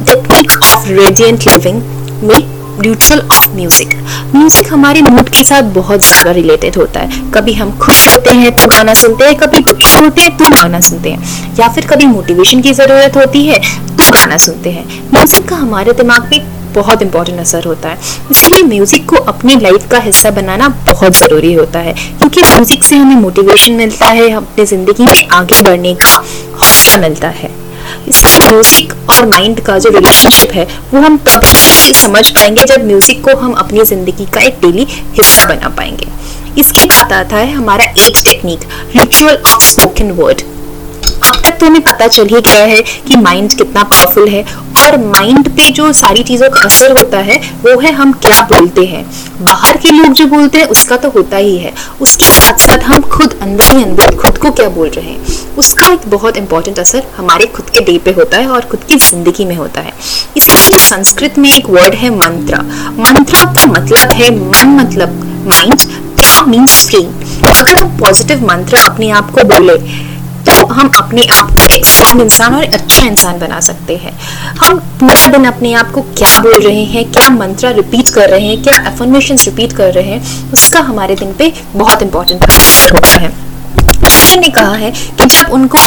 technique 0.06 0.58
of 0.64 0.88
radiant 0.90 1.48
living 1.48 1.82
में 2.22 2.51
रिचुअल 2.80 3.20
ऑफ़ 3.32 3.48
म्यूज़िक। 3.48 3.94
म्यूज़िक 4.34 4.72
हमारे 4.72 5.02
मूड 5.02 5.28
के 5.28 5.42
साथ 5.44 5.62
बहुत 5.74 6.00
ज़्यादा 6.00 6.30
रिलेटेड 6.32 6.76
होता 6.76 7.00
है। 7.00 7.20
कभी 7.32 7.52
हम 7.54 7.76
खुश 7.78 8.06
होते 8.08 8.30
हैं 8.32 8.54
तो 8.56 8.66
गाना 8.68 8.94
सुनते 8.94 9.24
हैं, 9.24 9.34
कभी 9.36 9.58
दुखी 9.60 9.94
होते 9.94 10.22
हैं 10.22 10.36
तो 10.36 10.48
गाना 10.50 10.80
सुनते 10.80 11.10
हैं। 11.10 11.54
या 11.58 11.68
फिर 11.68 11.86
कभी 11.86 12.06
मोटिवेशन 12.06 12.62
की 12.62 12.72
ज़रूरत 12.72 13.16
होती 13.16 13.44
है 13.46 13.58
तो 13.88 14.10
गाना 14.10 14.36
सुनते 14.38 14.70
हैं। 14.70 14.84
म्यूज़िक 15.12 15.48
का 15.48 15.56
हमारे 15.56 15.92
दिमाग 15.92 16.28
में 16.32 16.40
बहुत 16.74 17.02
इंपॉर्टेंट 17.02 17.40
असर 17.40 17.64
होता 17.64 17.88
है। 17.88 17.98
इसलिए 18.30 18.62
म्यूज़िक 18.62 19.08
को 19.08 19.16
अपनी 19.32 19.56
लाइफ 19.60 19.88
का 19.90 19.98
हिस्सा 20.00 20.30
बनाना 20.30 20.68
बहुत 20.86 21.16
ज़रूरी 21.16 21.52
होता 21.54 21.78
है। 21.78 21.92
क्योंकि 21.92 22.42
म्यूज़िक 22.44 22.84
से 22.84 22.96
हमें 22.96 23.16
मोटिवेशन 23.16 23.72
मिलता 23.72 24.06
है, 24.06 24.30
अपनी 24.30 24.64
ज़िंदगी 24.66 25.04
में 25.04 25.28
आगे 25.28 25.62
बढ़ने 25.62 25.94
का 25.96 26.14
हौसला 26.54 26.96
मिलता 27.00 27.28
है। 27.30 27.50
म्यूज़िक 28.08 28.92
और 29.10 29.26
माइंड 29.26 29.60
का 29.60 29.78
जो 29.78 29.90
रिलेशनशिप 29.90 30.52
है, 30.52 30.66
वो 30.92 31.00
हम 31.00 31.16
तभी 31.26 31.92
समझ 31.94 32.30
पाएँगे 32.30 32.64
जब 32.64 32.86
म्यूज़िक 32.86 33.24
को 33.24 33.36
हम 33.38 33.52
अपनी 33.54 33.84
ज़िंदगी 33.84 34.26
का 34.34 34.40
एक 34.40 34.60
डेली 34.60 34.86
हिस्सा 34.90 35.44
बना 35.46 35.68
पाएँगे। 35.76 36.08
इसके 36.60 36.84
बाद 36.84 37.12
आता 37.12 37.36
है 37.36 37.52
हमारा 37.52 37.84
एक 37.84 38.16
technique 38.24 38.64
ritual 38.96 39.36
of 39.46 39.62
spoken 39.64 40.10
word 40.12 40.42
अब 41.24 41.40
तक 41.42 41.58
तो 41.58 41.66
हमें 41.66 41.80
पता 41.82 42.06
चल 42.08 42.26
ही 42.26 42.40
गया 42.40 42.64
है 42.64 42.80
कि 43.06 43.16
माइंड 43.16 43.52
कितना 43.52 43.82
पावरफुल 43.84 44.28
है 44.28 44.44
और 44.78 44.96
माइंड 45.00 45.48
पे 45.48 45.68
जो 45.70 45.92
सारी 45.92 46.22
चीज़ों 46.22 46.48
का 46.50 46.60
असर 46.60 46.96
होता 46.98 47.18
है, 47.18 47.36
वो 47.64 47.78
है 47.80 47.92
हम 47.92 48.12
क्या 48.22 48.40
बोलते 48.42 48.84
हैं। 48.84 49.04
बाहर 49.40 49.76
के 49.76 49.90
लोग 49.90 50.12
जो 50.12 50.26
बोलते 50.26 50.58
हैं, 50.58 50.66
उसका 50.66 50.96
तो 50.96 51.10
होता 51.10 51.36
ही 51.36 51.56
है। 51.58 51.72
उसके 52.00 52.26
साथ 52.26 52.58
साथ 52.58 52.84
हम 52.84 53.02
खुद 53.08 53.38
अंदर 53.42 53.76
ही 53.76 53.82
अंदर 53.82 54.14
खुद 54.16 54.38
को 54.38 54.50
क्या 54.50 54.68
बोल 54.68 54.88
रहे 54.88 55.04
हैं? 55.04 55.40
उसका 55.58 55.86
एक 55.86 56.08
बहुत 56.10 56.36
इंपॉर्टेंट 56.36 56.78
असर 56.78 57.02
हमारे 57.16 57.46
खुद 57.46 57.70
के 57.70 57.80
डे 57.80 57.98
पे 57.98 58.10
होता 58.10 58.38
है 58.38 58.46
और 58.48 58.64
खुद 58.70 58.84
की 58.84 58.96
ज़िंदगी 59.00 59.44
में 59.44 59.56
होता 59.56 59.80
है। 59.80 59.92
इसीलिए 60.36 60.78
संस्कृत 60.80 61.38
में 61.38 61.50
एक 61.50 61.70
वर्ड 61.70 61.94
है 61.94 62.10
मंत्र 62.16 62.62
मंत्र 63.00 63.44
का 63.56 63.66
मतलब 63.72 64.12
है 64.12 64.30
मन 64.38 64.76
मतलब 64.80 65.20
माइंड 65.48 65.80
मीन्स 66.48 66.86
फ्री 66.86 67.04
अगर 67.50 67.78
हम 67.80 67.96
पॉजिटिव 67.98 68.46
मंत्र 68.46 68.76
अपने 68.76 69.10
आप 69.10 69.30
को 69.30 69.44
बोले 69.48 69.76
हम 70.66 70.90
अपने 70.96 71.26
आप 71.32 71.50
को 71.50 71.66
एक 71.74 71.86
स्ट्रॉन्ग 71.86 72.22
इंसान 72.22 72.54
और 72.54 72.64
अच्छा 72.64 73.06
इंसान 73.06 73.38
बना 73.38 73.60
सकते 73.60 73.96
हैं। 73.96 74.12
हम 74.62 74.78
पूरा 75.00 75.26
दिन 75.26 75.44
अपने 75.44 75.72
आप 75.72 75.90
को 75.90 76.02
क्या 76.02 76.38
बोल 76.38 76.60
रहे 76.62 76.84
हैं, 76.84 77.04
क्या 77.12 77.28
मंत्र 77.28 77.74
रिपीट 77.74 78.08
कर 78.08 78.30
रहे 78.30 78.46
हैं, 78.46 78.62
क्या 78.62 78.76
एफर्मेशन 78.88 79.36
रिपीट 79.36 79.72
कर 79.72 79.92
रहे 79.92 80.10
हैं, 80.10 80.50
उसका 80.52 80.80
हमारे 80.80 81.14
दिन 81.14 81.32
पे 81.32 81.52
बहुत 81.76 82.02
इंपॉर्टेंट 82.02 82.44
असर 82.44 82.92
होता 82.92 83.18
है। 83.18 83.32
ने 84.32 84.48
कहा 84.48 84.74
है 84.74 84.90
कि 84.90 85.24
जब 85.26 85.52
उनको 85.52 85.78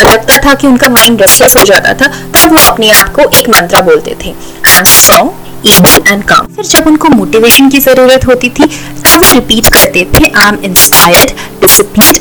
लगता 0.00 0.38
था 0.38 0.54
कि 0.54 0.66
उनका 0.66 0.88
माइंड 0.88 1.20
रेस्टलेस 1.20 1.56
हो 1.56 1.64
जाता 1.64 1.92
था, 1.94 2.06
तब 2.06 2.52
वो 2.52 2.58
अपने 2.58 2.90
आप 2.90 3.14
को 3.14 3.28
एक 3.30 3.48
मंत्र 3.48 3.82
बोलते 3.82 4.16
थे 4.24 4.28
एम 4.28 4.84
स्ट्रॉन्ग 4.86 5.68
एबल 5.68 6.02
एंड 6.08 6.22
काम 6.24 6.46
फिर 6.46 6.64
जब 6.64 6.86
उनको 6.86 7.08
मोटिवेशन 7.08 7.68
की 7.68 7.78
ज़रूरत 7.78 8.26
होती 8.26 8.48
थी, 8.48 8.66
तब 9.04 9.16
वो 9.16 9.32
रिपीट 9.32 9.66
करते 9.66 10.06
थे 10.14 10.30
I 10.30 10.48
am 10.48 10.58
inspired 10.64 11.30
discipline 11.60 12.18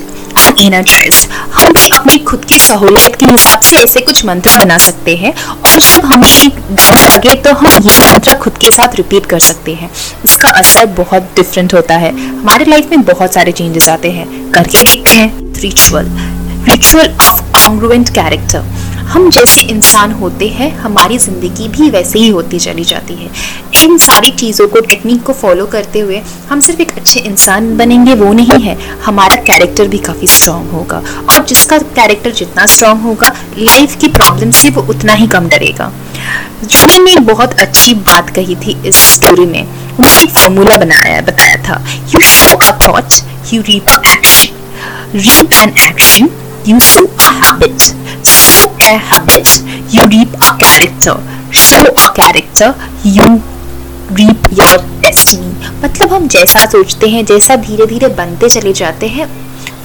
energize 0.59 1.27
हम 1.53 1.71
भी 1.73 1.89
अपनी 1.89 2.17
खुद 2.17 2.45
की 2.45 2.57
सहूलियत 2.59 3.15
के 3.15 3.25
हिसाब 3.25 3.61
से 3.61 3.75
ऐसे 3.75 4.01
कुछ 4.01 4.25
मंत्र 4.25 4.57
बना 4.59 4.77
सकते 4.77 5.15
हैं 5.15 5.33
और 5.33 5.79
जब 5.79 6.05
हमें 6.05 6.49
डर 6.71 7.09
लगे 7.13 7.33
तो 7.35 7.53
हम 7.53 7.67
ये 7.67 7.99
मंत्र 8.01 8.35
खुद 8.35 8.57
के 8.57 8.71
साथ 8.71 8.95
रिपीट 8.95 9.25
कर 9.25 9.39
सकते 9.39 9.73
हैं। 9.73 9.89
इसका 10.25 10.49
असर 10.49 10.85
बहुत 10.97 11.31
डिफरेंट 11.35 11.73
होता 11.73 11.95
है। 11.95 12.11
हमारे 12.29 12.65
लाइफ 12.65 12.89
में 12.91 13.01
बहुत 13.01 13.33
सारे 13.33 13.51
चेंजेस 13.51 13.89
आते 13.89 14.11
हैं। 14.11 14.51
करके 14.51 14.83
देखते 14.83 15.11
हैं। 15.11 15.31
Ritual 15.61 16.11
ritual 16.69 17.15
of 17.21 17.41
congruent 17.53 18.09
character 18.09 18.59
हम 19.09 19.29
जैसे 19.31 19.61
इंसान 19.63 20.11
होते 20.11 20.47
हैं, 20.47 20.69
हमारी 20.77 21.17
ज़िंदगी 21.17 21.67
भी 21.67 21.89
वैसे 21.89 22.19
ही 22.19 22.27
होती 22.29 22.59
चली 22.59 22.83
जाती 22.85 23.13
है। 23.15 23.29
इन 23.75 23.97
सारी 23.97 24.31
चीज़ों 24.31 24.67
को 24.67 24.79
टेक्निक 24.81 25.21
को 25.23 25.33
फॉलो 25.33 25.65
करते 25.67 25.99
हुए 25.99 26.21
हम 26.49 26.59
सिर्फ़ 26.59 26.81
एक 26.81 26.91
अच्छे 26.97 27.19
इंसान 27.19 27.75
बनेंगे, 27.77 28.13
वो 28.13 28.31
नहीं 28.33 28.59
है। 28.63 28.77
हमारा 29.05 29.35
कैरेक्टर 29.43 29.87
भी 29.87 29.97
काफ़ी 30.07 30.27
स्ट्रांग 30.27 30.69
होगा 30.71 31.01
और 31.29 31.45
जिसका 31.45 31.77
कैरेक्टर 31.95 32.31
जितना 32.31 32.65
स्ट्रांग 32.65 33.01
होगा 33.01 33.33
लाइफ 33.57 33.95
की 34.01 34.07
प्रॉब्लम 34.09 34.51
से 34.51 34.69
वो 34.69 34.81
उतना 34.89 35.13
ही 35.13 35.27
कम 35.27 35.47
डरेगा। 35.49 35.91
जूलियन 36.63 37.03
ने 37.05 37.15
बहुत 37.31 37.59
अच्छी 37.59 37.93
बात 38.03 38.29
कही 38.35 38.55
थी 38.57 38.77
इस 38.85 39.03
स्टोरी 39.15 39.45
में 39.45 39.61
उन्होंने 39.61 40.21
एक 40.21 40.29
फॉर्मूला 40.31 40.77
बनाया, 40.77 41.21
बताया 41.21 41.57
था। 41.63 41.83
You 42.13 42.21
sow 42.27 42.55
a 42.55 42.71
thought 42.87 43.53
you 43.53 43.61
reap 43.61 43.89
a 43.89 44.01
action 44.11 45.17
reap 45.17 45.53
an 45.53 45.73
action 45.89 46.29
you 46.65 46.79
sow 46.81 47.03
a 47.17 47.27
habit. 47.35 47.83
Sow 48.29 48.65
a 48.89 48.97
habit, 48.99 49.47
you 49.89 50.03
reap 50.07 50.33
a 50.41 50.51
character. 50.57 51.15
Show 51.53 51.85
a 51.97 52.07
character, 52.13 52.69
you 53.03 53.27
reap 54.11 54.49
your 54.51 54.77
destiny. 55.03 55.51
मतलब 55.83 56.13
हम 56.13 56.27
जैसा 56.27 56.65
सोचते 56.71 57.09
हैं 57.09 57.23
जैसा 57.25 57.55
धीरे 57.65 57.85
धीरे 57.85 58.07
बनते 58.15 58.49
चले 58.49 58.73
जाते 58.73 59.07
हैं 59.07 59.27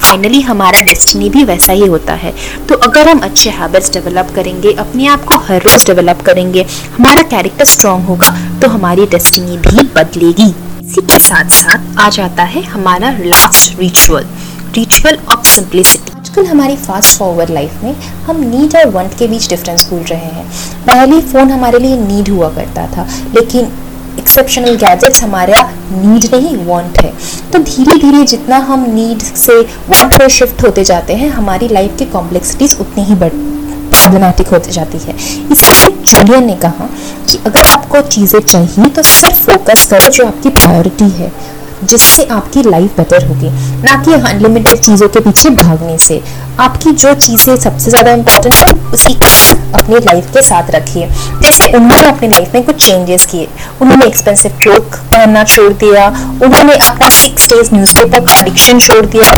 फाइनली 0.01 0.41
हमारा 0.41 0.79
डेस्टिनी 0.85 1.29
भी 1.29 1.43
वैसा 1.43 1.73
ही 1.73 1.85
होता 1.87 2.13
है 2.23 2.33
तो 2.69 2.75
अगर 2.87 3.09
हम 3.09 3.19
अच्छे 3.19 3.49
हैबिट्स 3.49 3.91
डेवलप 3.93 4.31
करेंगे 4.35 4.73
अपने 4.79 5.07
आप 5.07 5.23
को 5.25 5.37
हर 5.45 5.61
रोज 5.63 5.85
डेवलप 5.87 6.21
करेंगे 6.25 6.65
हमारा 6.97 7.23
कैरेक्टर 7.29 7.65
स्ट्रांग 7.65 8.05
होगा 8.07 8.35
तो 8.61 8.67
हमारी 8.69 9.05
डेस्टिनी 9.15 9.57
भी 9.67 9.87
बदलेगी 9.95 10.49
इसी 10.81 11.01
के 11.11 11.19
साथ 11.19 11.49
साथ 11.61 11.97
आ 11.99 12.09
जाता 12.17 12.43
है 12.53 12.63
हमारा 12.73 13.15
last 13.21 13.79
ritual 13.79 14.27
ritual 14.75 15.17
of 15.33 15.47
simplicity 15.47 16.14
आजकल 16.35 16.49
हमारी 16.49 16.75
फास्ट 16.77 17.17
फॉरवर्ड 17.17 17.49
लाइफ 17.49 17.83
में 17.83 17.93
हम 18.25 18.39
नीड 18.45 18.75
और 18.75 18.89
वंट 18.91 19.13
के 19.19 19.27
बीच 19.27 19.47
डिफरेंस 19.49 19.87
भूल 19.89 19.99
रहे 20.01 20.31
हैं। 20.31 20.45
पहले 20.87 21.19
फ़ोन 21.23 21.51
हमारे 21.51 21.79
लिए 21.79 21.97
नीड 21.97 22.29
हुआ 22.29 22.49
करता 22.55 22.85
था, 22.95 23.07
लेकिन 23.35 23.71
एक्सेप्शनल 24.19 24.75
गैजेट्स 24.77 25.23
हमारा 25.23 25.61
नीड 25.91 26.25
नहीं 26.33 26.55
वांट 26.65 26.99
है। 26.99 27.13
तो 27.53 27.59
धीरे 27.61 27.97
धीरे 28.01 28.23
जितना 28.25 28.57
हम 28.67 28.85
नीड 28.95 29.21
से 29.37 29.59
वांट 29.61 30.17
पर 30.17 30.27
शिफ्ट 30.29 30.63
होते 30.63 30.83
जाते 30.83 31.13
हैं, 31.13 31.29
हमारी 31.29 31.67
लाइफ 31.69 31.97
की 31.99 32.05
कॉम्प्लेक्सिटीज 32.17 32.77
उतनी 32.81 33.03
ही 33.03 33.15
बढ़ 33.15 33.33
प्रॉब्लमेटिक 33.89 34.47
होती 34.47 34.71
जाती 34.71 34.97
है। 34.99 35.15
इसलिए 35.51 35.89
जूलियन 36.03 36.45
ने 36.45 36.55
कहा 36.61 36.89
कि 37.29 37.39
अगर 37.45 37.65
आपको 37.67 38.01
चीज़ें 38.09 38.39
चाहिए 38.41 38.89
तो 38.89 39.03
सिर्फ़ 39.09 39.51
फोकस 39.51 39.87
करो 39.91 40.09
जो 40.09 40.25
आपकी 40.27 40.49
प्रायोरिटी 40.51 41.09
है। 41.11 41.31
जिससे 41.85 42.23
आपकी 42.31 42.63
लाइफ 42.63 42.97
बेटर 42.97 43.25
होगी। 43.27 43.49
ना 43.83 43.95
कि 44.03 44.13
अनलिमिटेड 44.13 44.79
चीज़ों 44.79 45.07
के 45.07 45.19
पीछे 45.19 45.49
भागने 45.49 45.97
से। 45.97 46.21
आपकी 46.59 46.91
जो 46.93 47.13
चीज़ें 47.15 47.55
सबसे 47.55 47.89
ज़्यादा 47.89 48.11
इंपॉर्टेंट 48.11 48.53
है, 48.53 48.73
उसी 48.93 49.13
को 49.13 49.33
अपनी 49.77 49.95
लाइफ 49.95 50.29
के 50.33 50.41
साथ 50.41 50.71
रखिए। 50.71 51.07
जैसे 51.41 51.71
उन्होंने 51.77 52.07
अपनी 52.07 52.27
लाइफ 52.27 52.53
में 52.55 52.63
कुछ 52.63 52.85
चेंजेस 52.85 53.25
किए। 53.25 53.47
उन्होंने 53.81 54.05
एक्सपेंसिव 54.05 54.57
क्लोथ 54.61 54.97
पहनना 55.11 55.43
छोड़ 55.43 55.71
दिया। 55.73 56.07
उन्होंने 56.43 56.75
अपना 56.87 57.09
सिक्स 57.11 57.49
डेज़ 57.49 57.73
न्यूज़पेपर 57.75 58.19
का 58.19 58.39
एडिक्शन 58.39 58.79
छोड़ 58.79 59.05
दिया। 59.05 59.33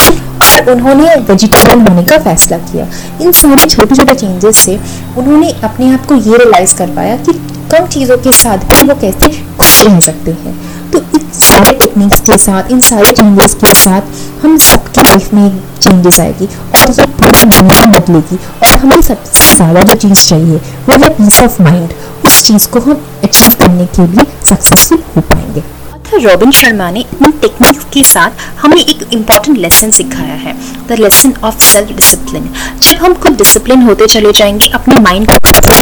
और 0.48 0.70
उन्होंने 0.72 1.16
वेजिटेरियन 1.30 1.88
होने 1.88 2.04
का 2.04 2.18
फैसला 2.18 2.58
किया। 2.58 2.88
इन 3.22 3.32
सारे 3.32 3.66
छोटे 3.66 3.96
छोटे 3.96 4.14
चेंजेस 4.14 4.58
से 4.58 4.80
उन्होंने 5.18 5.52
अपने 5.64 5.92
आप 5.94 6.06
को 6.06 6.16
ये 6.16 6.38
रियलाइज़ 6.38 6.76
कर 6.76 6.90
पाया 6.96 7.16
कि 7.18 7.34
कम 7.72 7.88
चीज़ों 7.88 8.18
के 8.18 8.32
साथ 8.34 8.58
भी 8.70 8.88
वो 8.88 8.96
कैसे 9.02 9.30
खुश 9.58 9.82
रह 9.84 10.00
सकते 10.00 10.32
हैं। 10.32 10.56
तो 10.94 11.00
इन 11.00 11.32
सारे 11.34 11.72
टेक्निक्स 11.80 12.20
के 12.30 12.38
साथ, 12.38 12.72
इन 12.72 12.80
सारे 12.82 13.12
चेंजेस 13.12 13.54
के 13.56 13.74
साथ 13.76 14.44
हम 14.44 14.58
सबकी 14.60 15.02
लाइफ 15.02 15.34
में 15.34 15.60
चेंजेस 15.80 16.20
आएगी 16.20 16.46
और 16.46 16.92
ये 16.92 17.06
पूरी 17.20 17.44
दुनिया 17.46 17.86
बदलेगी 17.92 18.36
और 18.36 18.78
हमें 18.80 19.02
सबसे 19.02 19.56
ज़्यादा 19.56 19.82
जो 19.84 19.96
चीज़ 19.98 20.28
चाहिए, 20.30 20.58
वो 20.58 20.98
है 21.04 21.10
पीस 21.18 21.42
ऑफ़ 21.42 21.62
माइंड 21.62 21.94
उस 22.26 22.44
चीज़ 22.44 22.68
को 22.70 22.80
हम 22.80 23.02
अचीव 23.24 23.54
करने 23.60 23.86
के 23.98 24.08
लिए 24.08 24.26
सक्सेसफुल 24.50 25.04
हो 25.16 25.22
पाएँगे। 25.32 25.64
ऑथर 26.08 26.22
रॉबिन 26.22 26.52
शर्मा 26.52 26.90
ने 26.92 27.00
इन 27.00 27.32
टेक्निक्स 27.42 27.86
के 27.94 28.04
साथ 28.04 28.44
हमें 28.60 28.78
एक 28.78 29.08
इंपॉर्टेंट 29.14 29.58
लेसन 29.58 29.92
सिखाया 29.92 30.36
है 30.44 30.54
the 30.88 31.00
lesson 31.00 31.34
of 31.44 31.60
self 31.64 31.92
discipline 31.96 32.50
जब 32.82 33.04
हम 33.04 33.14
खुद 33.14 33.38
डिसिप्लिन 33.38 33.82
होते 33.82 34.08
चले 34.08 34.32
जाएँगे, 34.32 34.70
अपने 34.70 35.00
माइंड 35.02 35.28
को 35.28 35.38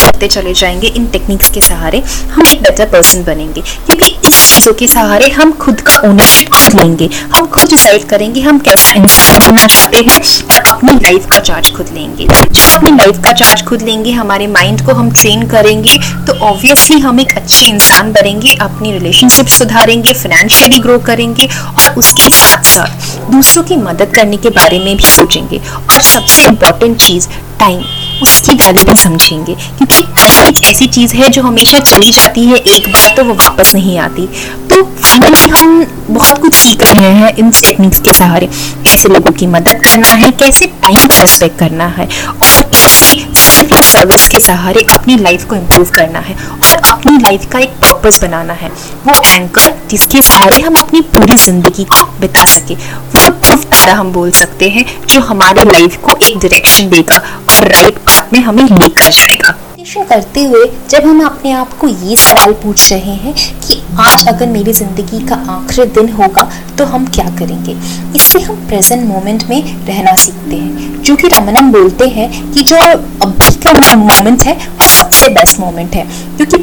करते 0.06 0.28
चले 0.28 0.54
जाएँगे, 0.54 0.88
इन 0.88 1.06
टेक्निक्स 1.08 1.50
के 1.50 1.62
सहारे 1.62 2.00
हम 2.32 2.44
एक 2.48 2.62
बेटर 2.64 2.90
पर्सन 2.90 3.24
बनेंगे. 3.24 3.62
क्योंकि 3.62 4.08
इस 4.28 4.40
चीज़ों 4.50 4.74
के 4.74 4.88
सहारे 4.88 5.30
हम 5.32 5.52
खुद 5.62 5.82
का 5.82 5.98
ओनरशिप 6.10 6.50
खुद 6.52 6.80
लेंगे, 6.82 7.10
हम 7.36 7.46
खुद 7.48 7.70
डिसाइड 7.70 8.04
करेंगे 8.10 8.42
हम 8.42 8.60
कैसा 8.60 8.94
इंसान 8.94 9.40
बनना 9.40 9.66
चाहते 9.68 9.98
हैं 10.08 10.20
और 10.52 10.72
अपनी 10.72 10.94
लाइफ 10.96 11.26
का 11.32 11.40
चार्ज 11.40 11.72
खुद 11.76 11.90
लेंगे. 11.94 12.28
जब 12.28 12.72
अपनी 12.72 12.92
लाइफ 12.98 13.20
का 13.24 13.32
चार्ज 13.34 13.64
खुद 13.66 13.82
लेंगे, 13.82 14.12
हमारे 14.12 14.48
माइंड 14.50 14.86
को 14.86 14.94
हम 14.94 15.12
ट्रेन 15.12 15.48
करेंगे 15.50 15.98
तो 16.28 16.34
ऑब्वियसली 16.46 17.00
हम 17.00 17.20
एक 17.20 17.36
अच्छे 17.38 17.66
इंसान 17.66 18.12
बनेंगे, 18.14 18.54
अपनी 18.62 18.92
रिलेशनशिप 18.92 19.48
सुधारेंगे 19.58 20.14
फाइनेंशियली 20.15 20.80
ग्रो 20.80 20.97
करेंगे 20.99 21.49
और 21.78 21.95
उसके 21.97 22.30
साथ 22.30 22.63
साथ 22.63 23.32
दूसरों 23.32 23.63
की 23.63 23.75
मदद 23.75 24.12
करने 24.15 24.38
के 24.38 24.49
बारे 24.49 24.80
में 24.80 24.95
भी 24.97 25.06
सोचेंगे। 25.06 25.58
और 25.58 26.01
सबसे 26.01 26.47
इम्पोर्टेंट 26.47 26.97
चीज़ 27.01 27.28
टाइम 27.60 27.84
उसकी 28.23 28.54
वैल्यू 28.56 28.84
भी 28.84 28.95
समझेंगे। 28.95 29.54
क्योंकि 29.54 30.01
टाइम 30.01 30.41
एक 30.41 30.63
ऐसी 30.63 30.88
चीज़ 30.88 31.15
है 31.15 31.30
जो 31.30 31.41
हमेशा 31.41 31.80
चली 31.80 32.12
जाती 32.12 32.45
है, 32.45 32.58
एक 32.58 32.88
बार 32.89 33.15
तो 33.17 33.23
वो 33.23 33.34
वापस 33.34 33.73
नहीं 33.73 33.97
आती। 33.99 34.28
तो 34.76 34.82
फाइनली 34.84 35.50
हम 35.50 35.86
बहुत 36.10 36.38
कुछ 36.42 36.56
सीख 36.56 36.82
रहे 36.84 37.12
हैं 37.16 37.30
इन 37.40 37.52
टेक्निक्स 37.52 38.00
के 38.00 38.14
सहारे। 38.14 38.48
कैसे 38.84 39.10
लोगों 39.10 39.32
की 39.32 39.48
मदद 39.48 39.82
करना 39.84 40.08
है, 40.08 40.32
कैसे 40.32 40.66
टाइम 40.82 41.06
का 41.08 41.22
रिस्पेक्ट 41.22 41.58
करना 41.60 41.86
है 41.90 42.06
और 42.06 42.62
कैसे 42.64 43.20
सेल्फ 43.36 43.74
सर्विस 43.76 44.28
के 44.30 44.40
सहारे 44.40 44.86
अपनी 44.92 45.18
लाइफ 45.18 45.46
को 45.50 45.56
इम्प्रूव 45.56 45.92
करना 45.96 46.20
है 46.20 46.36
और 46.36 46.76
अपनी 46.92 47.18
लाइफ 47.18 47.46
का 47.52 47.60
एक 47.60 47.78
पर्पस 47.82 48.22
बनाना 48.22 48.54
है। 48.54 48.70
वो 49.08 49.22
एंकर 49.26 49.74
जिसके 49.90 50.22
सहारे 50.24 50.62
हम 50.62 50.76
अपनी 50.78 51.02
पूरी 51.16 51.38
ज़िंदगी 51.38 51.84
को 51.86 52.06
बिता 52.20 52.46
सके। 52.56 52.76
वो 52.76 53.30
ध्रुव 53.32 53.64
तारा 53.66 53.94
हम 53.94 54.12
बोल 54.14 54.32
सकते 54.44 54.70
हैं 54.70 54.86
जो 55.08 55.22
हमारी 55.24 55.70
लाइफ 55.72 55.98
को 56.04 56.18
एक 56.24 56.38
डायरेक्शन 56.38 56.90
देगा 56.90 57.24
और 57.50 57.72
राइट 57.72 57.98
पाथ 58.02 58.34
में 58.34 58.40
हमें 58.42 58.64
लेकर 58.64 59.12
जाएगा। 59.12 59.58
करते 60.04 60.44
हुए 60.44 60.66
जब 60.90 61.06
हम 61.06 61.24
अपने 61.26 61.52
आप 61.52 61.74
को 61.74 61.88
ये 61.88 62.16
सवाल 62.16 62.54
पूछ 62.64 62.92
रहे 62.92 63.16
हैं 63.16 63.34
कि 63.60 63.82
आज 64.00 64.28
अगर 64.28 64.48
मेरी 64.48 64.74
ज़िंदगी 64.74 65.20
का 65.28 65.36
आखिरी 65.52 65.86
दिन 65.92 66.10
होगा 66.10 66.50
तो 66.78 66.86
हम 66.86 67.06
क्या 67.08 67.26
करेंगे? 67.40 67.76
इससे 68.16 68.40
हम 68.40 68.56
प्रेजेंट 68.68 69.08
मोमेंट 69.08 69.44
में 69.50 69.62
रहना 69.88 70.16
सीखते 70.16 70.56
हैं। 70.56 71.02
जो 71.04 71.16
कि 71.16 71.28
रमनम 71.28 71.72
बोलते 71.72 72.08
हैं 72.10 72.30
कि 72.54 72.64
जो 72.64 72.78
अभी 72.78 73.52
का 73.66 73.96
मोमेंट 73.96 74.44
है 74.44 74.54
वो 74.54 74.84
सबसे 74.84 75.30
बेस्ट 75.30 75.60
मोमेंट 75.60 75.96
है। 75.96 76.06
क्योंकि 76.38 76.58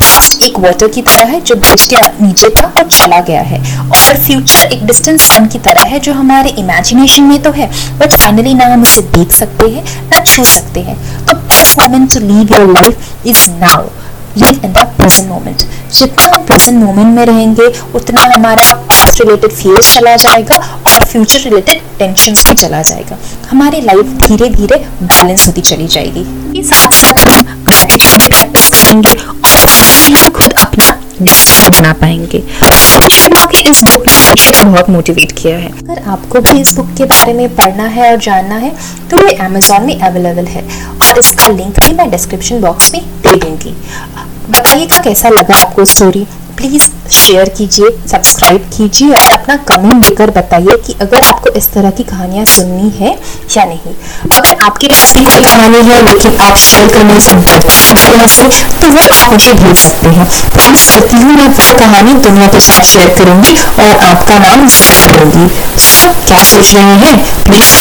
पास्ट 0.00 0.42
एक 0.42 0.58
वाटर 0.58 0.88
की 0.88 1.02
तरह 1.02 1.24
है, 1.24 1.40
जो 1.40 1.54
ब्रिज 1.54 1.86
के 1.86 1.96
नीचे 2.22 2.48
था 2.50 2.66
और 2.68 2.88
चला 2.88 3.20
गया 3.20 3.40
है। 3.42 3.58
और 3.80 4.16
फ्यूचर 4.16 4.72
एक 4.72 4.84
डिस्टेंस 4.86 5.22
सन 5.24 5.46
की 5.46 5.58
तरह 5.58 5.82
है, 5.82 5.98
जो 6.00 6.12
हमारे 6.12 6.50
इमेजिनेशन 6.58 7.22
में 7.22 7.42
तो 7.42 7.50
है 7.50 7.70
बट 7.98 8.12
फाइनली 8.12 8.54
ना 8.54 8.66
हम 8.66 8.82
उसे 8.82 9.02
देख 9.16 9.32
सकते 9.32 9.70
हैं, 9.70 9.84
ना 10.08 10.24
छू 10.24 10.44
सकते 10.44 10.80
हैं। 10.80 10.96
तो 11.26 11.34
best 11.56 11.78
moment 11.80 12.10
to 12.14 12.20
live 12.22 12.52
your 12.54 12.72
life 12.72 13.26
is 13.26 13.48
now 13.50 13.84
live 14.38 14.60
in 14.64 14.72
the 14.72 14.78
present 14.96 15.28
moment 15.28 15.62
जितना 15.92 16.24
हम 16.24 16.44
प्रेजेंट 16.46 16.82
मोमेंट 16.82 17.14
में 17.16 17.24
रहेंगे, 17.26 17.66
उतना 17.94 18.22
हमारा 18.34 18.74
पास्ट 18.88 19.20
रिलेटेड 19.20 19.52
फियर्स 19.52 19.92
चला 19.94 20.16
जाएगा 20.16 20.56
और 20.86 21.04
फ्यूचर 21.04 21.40
रिलेटेड 21.40 21.82
टेंशन 21.98 22.32
भी 22.32 22.54
चला 22.54 22.82
जाएगा। 22.82 23.18
हमारी 23.50 23.80
लाइफ 23.80 24.12
धीरे 24.22 24.48
धीरे 24.50 24.78
बैलेंस 25.02 25.46
होती 25.46 25.60
चली 25.70 25.86
जाएगी। 25.86 26.62
साथ 26.62 26.92
साथ 27.00 27.26
हम 27.26 27.64
ग्रेटिट्यूड 27.64 28.18
भी 28.18 28.28
प्रैक्टिस 28.28 28.68
करेंगे 28.70 29.14
और 29.14 29.56
हम 30.14 30.28
खुद 30.30 30.52
अपना 30.66 30.85
डेस्टिनी 31.20 31.68
बना 31.70 31.92
पाएँगे। 32.00 32.42
शर्मा 33.10 33.44
कि 33.46 33.58
इस 33.70 33.82
बुक 33.84 34.06
ने 34.06 34.18
मुझे 34.20 34.64
बहुत 34.64 34.90
मोटिवेट 34.90 35.32
किया 35.32 35.56
है। 35.58 35.70
अगर 35.72 36.02
आपको 36.10 36.40
भी 36.40 36.60
इस 36.60 36.74
बुक 36.76 36.94
के 36.98 37.04
बारे 37.06 37.32
में 37.32 37.54
पढ़ना 37.56 37.84
है 37.88 38.10
और 38.10 38.18
जानना 38.20 38.56
है 38.56 38.70
तो 39.10 39.26
ये 39.26 39.34
अमेजोन 39.44 39.82
में 39.82 39.98
अवेलेबल 40.00 40.46
है 40.46 40.62
और 41.02 41.18
इसका 41.18 41.46
लिंक 41.48 41.80
भी 41.80 41.92
मैं 41.94 42.10
डिस्क्रिप्शन 42.10 42.60
बॉक्स 42.60 42.92
में 42.92 43.02
दे 43.22 43.36
दूँगी। 43.36 43.74
बताइएगा 44.50 44.98
कैसा 45.02 45.28
लगा 45.30 45.56
आपको 45.56 45.84
स्टोरी 45.84 46.26
प्लीज़ 46.58 46.84
शेयर 47.14 47.48
कीजिए 47.56 47.88
सब्सक्राइब 48.10 48.62
कीजिए 48.76 49.10
और 49.14 49.32
अपना 49.32 49.56
कमेंट 49.70 50.04
देकर 50.04 50.30
बताइए 50.36 50.76
कि 50.86 50.94
अगर 51.02 51.24
आपको 51.24 51.50
इस 51.58 51.66
तरह 51.72 51.90
की 51.98 52.04
कहानियाँ 52.04 52.44
सुननी 52.52 52.88
है 52.98 53.10
या 53.56 53.64
नहीं। 53.64 53.94
अगर 54.38 54.56
आपके 54.66 54.86
पास 54.88 55.12
भी 55.16 55.24
कोई 55.24 55.40
कहानी 55.42 55.82
है, 55.88 56.02
लेकिन 56.04 56.36
आप 56.48 56.56
शेयर 56.62 56.88
करने 56.94 57.18
से 57.20 57.34
डरते 57.46 57.72
हैं 57.74 58.28
से 58.28 58.48
तो 58.80 58.90
वो 58.90 59.02
आप 59.16 59.32
मुझे 59.32 59.52
भेज 59.54 59.76
सकते 59.76 60.08
हैं। 60.16 60.26
प्रॉमिस 60.52 60.84
करती 60.90 61.16
हूँ 61.16 61.36
मैं 61.36 61.48
वो 61.50 61.72
कहानी 61.78 62.12
दुनिया 62.28 62.48
के 62.48 62.60
साथ 62.60 62.82
शेयर 62.92 63.14
करूँगी 63.18 63.56
और 63.84 63.96
आपका 64.10 64.38
नाम 64.38 64.66
करूँगी 65.06 65.48
तो 65.76 66.12
क्या 66.28 66.42
सोच 66.52 66.74
रहे 66.74 66.96
हैं? 67.04 67.16
प्लीज़ 67.44 67.74